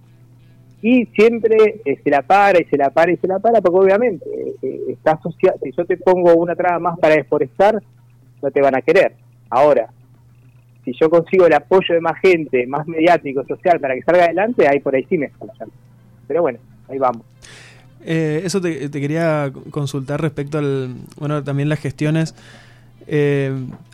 y 0.81 1.05
siempre 1.07 1.81
eh, 1.85 1.99
se 2.03 2.09
la 2.09 2.21
para 2.21 2.61
y 2.61 2.65
se 2.65 2.77
la 2.77 2.89
para 2.89 3.11
y 3.11 3.17
se 3.17 3.27
la 3.27 3.39
para 3.39 3.61
porque 3.61 3.85
obviamente 3.85 4.25
eh, 4.61 4.79
está 4.89 5.13
asociado, 5.13 5.57
si 5.63 5.71
yo 5.71 5.85
te 5.85 5.97
pongo 5.97 6.35
una 6.35 6.55
traba 6.55 6.77
más 6.77 6.99
para 6.99 7.15
deforestar, 7.15 7.81
no 8.41 8.51
te 8.51 8.61
van 8.61 8.75
a 8.75 8.81
querer. 8.81 9.13
Ahora, 9.49 9.89
si 10.83 10.91
yo 10.93 11.09
consigo 11.09 11.47
el 11.47 11.53
apoyo 11.53 11.95
de 11.95 12.01
más 12.01 12.19
gente, 12.19 12.67
más 12.67 12.87
mediático, 12.87 13.43
social, 13.45 13.79
para 13.79 13.95
que 13.95 14.03
salga 14.03 14.25
adelante, 14.25 14.67
ahí 14.67 14.79
por 14.79 14.95
ahí 14.95 15.03
sí 15.09 15.17
me 15.17 15.25
escuchan. 15.25 15.69
Pero 16.27 16.43
bueno, 16.43 16.59
ahí 16.87 16.99
vamos. 16.99 17.23
Eh, 18.07 18.41
eso 18.43 18.61
te, 18.61 18.89
quería 18.91 19.51
consultar 19.71 20.21
respecto 20.21 20.59
al, 20.59 20.95
bueno, 21.17 21.43
también 21.43 21.69
las 21.69 21.79
gestiones. 21.79 22.35
Eh, 23.07 23.51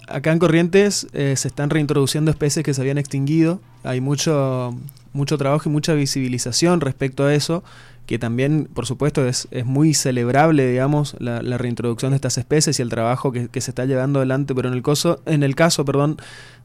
acá 0.07 0.33
en 0.33 0.39
Corrientes 0.39 1.07
eh, 1.13 1.33
se 1.37 1.47
están 1.47 1.69
reintroduciendo 1.69 2.29
especies 2.29 2.65
que 2.65 2.73
se 2.73 2.81
habían 2.81 2.97
extinguido. 2.97 3.61
Hay 3.83 4.01
mucho, 4.01 4.75
mucho 5.13 5.37
trabajo 5.37 5.69
y 5.69 5.71
mucha 5.71 5.93
visibilización 5.93 6.81
respecto 6.81 7.23
a 7.23 7.33
eso, 7.33 7.63
que 8.05 8.19
también, 8.19 8.67
por 8.73 8.85
supuesto, 8.85 9.25
es, 9.25 9.47
es 9.51 9.65
muy 9.65 9.93
celebrable, 9.93 10.67
digamos, 10.67 11.15
la, 11.19 11.41
la, 11.41 11.57
reintroducción 11.57 12.11
de 12.11 12.17
estas 12.17 12.37
especies 12.37 12.79
y 12.79 12.81
el 12.81 12.89
trabajo 12.89 13.31
que, 13.31 13.47
que, 13.47 13.61
se 13.61 13.71
está 13.71 13.85
llevando 13.85 14.19
adelante, 14.19 14.53
pero 14.53 14.67
en 14.67 14.73
el, 14.73 14.81
coso, 14.81 15.21
en 15.25 15.43
el 15.43 15.55
caso 15.55 15.85
perdón, 15.85 16.17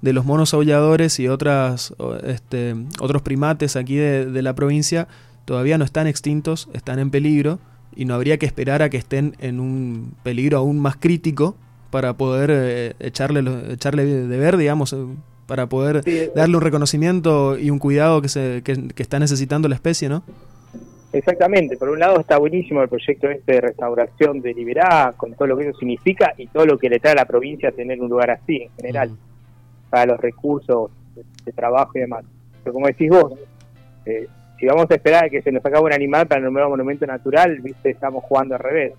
de 0.03 0.13
los 0.13 0.25
monos 0.25 0.53
aulladores 0.53 1.21
y 1.21 1.29
otras, 1.29 1.95
este, 2.25 2.75
otros 2.99 3.23
primates 3.23 3.77
aquí 3.77 3.95
de, 3.95 4.27
de 4.27 4.43
la 4.43 4.55
provincia, 4.55 5.07
todavía 5.47 5.79
no 5.79 5.85
están 5.85 6.07
extintos, 6.07 6.69
están 6.75 6.99
en 6.99 7.11
peligro 7.11 7.59
y 7.95 8.05
no 8.05 8.15
habría 8.15 8.37
que 8.37 8.45
esperar 8.45 8.83
a 8.83 8.91
que 8.91 8.99
estén 8.99 9.35
en 9.39 9.59
un 9.59 10.13
peligro 10.23 10.59
aún 10.59 10.79
más 10.79 10.97
crítico 10.97 11.57
para 11.91 12.13
poder 12.13 12.51
eh, 12.53 12.93
echarle, 13.01 13.73
echarle 13.73 14.05
de 14.05 14.39
ver, 14.39 14.59
digamos, 14.59 14.93
eh, 14.93 14.99
para 15.47 15.67
poder 15.69 16.03
sí, 16.03 16.29
darle 16.35 16.57
un 16.57 16.63
reconocimiento 16.63 17.59
y 17.59 17.71
un 17.71 17.79
cuidado 17.79 18.21
que, 18.21 18.29
se, 18.29 18.61
que, 18.63 18.89
que, 18.89 19.03
está 19.03 19.19
necesitando 19.19 19.69
la 19.69 19.77
especie, 19.77 20.09
¿no? 20.09 20.23
Exactamente, 21.13 21.77
por 21.77 21.89
un 21.89 22.01
lado 22.01 22.21
está 22.21 22.37
buenísimo 22.37 22.83
el 22.83 22.89
proyecto 22.89 23.31
este 23.31 23.53
de 23.53 23.61
restauración 23.61 24.43
de 24.43 24.53
Liberá, 24.53 25.15
con 25.17 25.33
todo 25.35 25.47
lo 25.47 25.57
que 25.57 25.69
eso 25.69 25.79
significa 25.79 26.35
y 26.37 26.49
todo 26.49 26.67
lo 26.67 26.77
que 26.77 26.91
le 26.91 26.99
trae 26.99 27.13
a 27.13 27.17
la 27.17 27.25
provincia 27.25 27.71
tener 27.73 28.01
un 28.03 28.11
lugar 28.11 28.31
así 28.33 28.63
en 28.63 28.71
general, 28.77 29.13
para 29.89 30.07
los 30.07 30.21
recursos 30.21 30.91
de, 31.15 31.23
de, 31.45 31.53
trabajo 31.53 31.93
y 31.95 32.01
demás. 32.01 32.25
Pero 32.63 32.75
como 32.75 32.89
decís 32.89 33.09
vos, 33.09 33.33
eh, 34.05 34.27
si 34.59 34.67
vamos 34.67 34.87
a 34.91 34.95
esperar 34.95 35.25
a 35.25 35.29
que 35.29 35.43
se 35.43 35.53
nos 35.53 35.65
acabe 35.65 35.85
un 35.85 35.93
animal 35.93 36.27
para 36.27 36.41
nombrar 36.41 36.67
un 36.67 36.73
monumento 36.73 37.07
natural, 37.07 37.59
viste, 37.61 37.91
estamos 37.91 38.25
jugando 38.25 38.55
al 38.55 38.61
revés. 38.61 38.93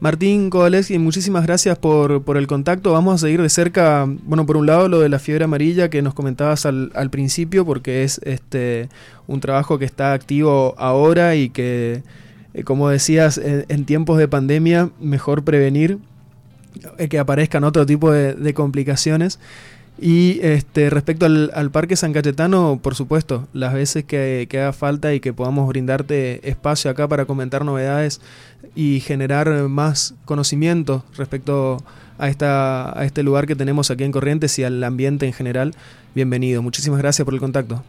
Martín 0.00 0.50
Kowaleski, 0.50 0.98
muchísimas 0.98 1.46
gracias 1.46 1.78
por, 1.78 2.24
por, 2.24 2.36
el 2.36 2.48
contacto. 2.48 2.92
Vamos 2.92 3.14
a 3.14 3.18
seguir 3.18 3.40
de 3.40 3.48
cerca, 3.48 4.04
bueno, 4.24 4.44
por 4.46 4.56
un 4.56 4.66
lado 4.66 4.88
lo 4.88 4.98
de 4.98 5.08
la 5.08 5.20
fiebre 5.20 5.44
amarilla 5.44 5.90
que 5.90 6.02
nos 6.02 6.12
comentabas 6.12 6.66
al, 6.66 6.90
al 6.96 7.08
principio, 7.08 7.64
porque 7.64 8.02
es 8.02 8.18
este 8.24 8.88
un 9.28 9.38
trabajo 9.38 9.78
que 9.78 9.84
está 9.84 10.12
activo 10.12 10.74
ahora 10.76 11.36
y 11.36 11.50
que, 11.50 12.02
eh, 12.52 12.64
como 12.64 12.88
decías, 12.88 13.38
en, 13.38 13.64
en, 13.68 13.84
tiempos 13.84 14.18
de 14.18 14.26
pandemia, 14.26 14.90
mejor 14.98 15.44
prevenir 15.44 15.98
eh, 16.98 17.08
que 17.08 17.20
aparezcan 17.20 17.62
otro 17.62 17.86
tipo 17.86 18.10
de 18.10 18.54
complicaciones. 18.54 19.38
Y 19.98 20.40
este, 20.42 20.90
respecto 20.90 21.26
al, 21.26 21.50
al, 21.54 21.70
Parque 21.70 21.96
San 21.96 22.12
Cayetano, 22.12 22.80
por 22.82 22.94
supuesto, 22.94 23.46
las 23.52 23.74
veces 23.74 24.04
que, 24.04 24.46
que, 24.48 24.60
haga 24.60 24.72
falta 24.72 25.14
y 25.14 25.20
que 25.20 25.32
podamos 25.32 25.68
brindarte 25.68 26.48
espacio 26.48 26.90
acá 26.90 27.06
para 27.06 27.24
comentar 27.26 27.64
novedades 27.64 28.20
y 28.74 29.00
generar 29.00 29.48
más 29.68 30.14
conocimiento 30.24 31.04
respecto 31.16 31.78
a, 32.18 32.28
esta, 32.28 32.98
a 32.98 33.04
este 33.04 33.22
lugar 33.22 33.46
que 33.46 33.54
tenemos 33.54 33.90
aquí 33.90 34.04
en 34.04 34.12
Corrientes 34.12 34.58
y 34.58 34.64
al 34.64 34.82
ambiente 34.82 35.26
en 35.26 35.32
general, 35.32 35.74
bienvenido. 36.14 36.62
Muchísimas 36.62 36.98
gracias 36.98 37.24
por 37.24 37.34
el 37.34 37.40
contacto. 37.40 37.82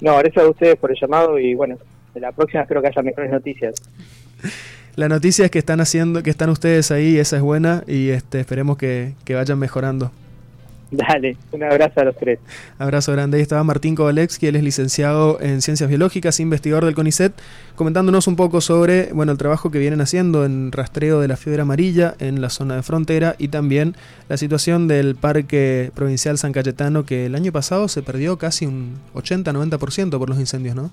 No, 0.00 0.16
gracias 0.18 0.44
a 0.44 0.48
ustedes 0.48 0.76
por 0.76 0.90
el 0.90 0.96
llamado 1.00 1.38
y 1.38 1.54
bueno, 1.54 1.78
de 2.14 2.20
la 2.20 2.32
próxima 2.32 2.62
espero 2.62 2.82
que 2.82 2.88
haya 2.88 3.02
mejores 3.02 3.30
noticias. 3.30 3.74
La 4.96 5.08
noticia 5.08 5.44
es 5.44 5.50
que 5.52 5.60
están 5.60 5.80
haciendo, 5.80 6.22
que 6.22 6.30
están 6.30 6.50
ustedes 6.50 6.90
ahí, 6.90 7.16
esa 7.16 7.36
es 7.36 7.42
buena 7.42 7.84
y 7.86 8.10
este, 8.10 8.40
esperemos 8.40 8.76
que, 8.76 9.14
que 9.24 9.36
vayan 9.36 9.58
mejorando. 9.58 10.10
Dale, 10.90 11.36
un 11.52 11.62
abrazo 11.62 12.00
a 12.00 12.04
los 12.04 12.16
tres. 12.16 12.40
Abrazo 12.78 13.12
grande. 13.12 13.36
Ahí 13.36 13.42
estaba 13.42 13.62
Martín 13.62 13.94
Kovalevsky, 13.94 14.48
él 14.48 14.56
es 14.56 14.64
licenciado 14.64 15.40
en 15.40 15.62
Ciencias 15.62 15.88
Biológicas, 15.88 16.40
investigador 16.40 16.84
del 16.84 16.96
CONICET, 16.96 17.32
comentándonos 17.76 18.26
un 18.26 18.34
poco 18.34 18.60
sobre 18.60 19.12
bueno, 19.12 19.30
el 19.30 19.38
trabajo 19.38 19.70
que 19.70 19.78
vienen 19.78 20.00
haciendo 20.00 20.44
en 20.44 20.72
rastreo 20.72 21.20
de 21.20 21.28
la 21.28 21.36
fiebre 21.36 21.62
amarilla 21.62 22.14
en 22.18 22.40
la 22.40 22.50
zona 22.50 22.74
de 22.76 22.82
frontera 22.82 23.36
y 23.38 23.48
también 23.48 23.94
la 24.28 24.36
situación 24.36 24.88
del 24.88 25.14
Parque 25.14 25.92
Provincial 25.94 26.38
San 26.38 26.52
Cayetano, 26.52 27.04
que 27.04 27.26
el 27.26 27.36
año 27.36 27.52
pasado 27.52 27.86
se 27.86 28.02
perdió 28.02 28.36
casi 28.36 28.66
un 28.66 28.96
80-90% 29.14 30.18
por 30.18 30.28
los 30.28 30.40
incendios, 30.40 30.74
¿no? 30.74 30.90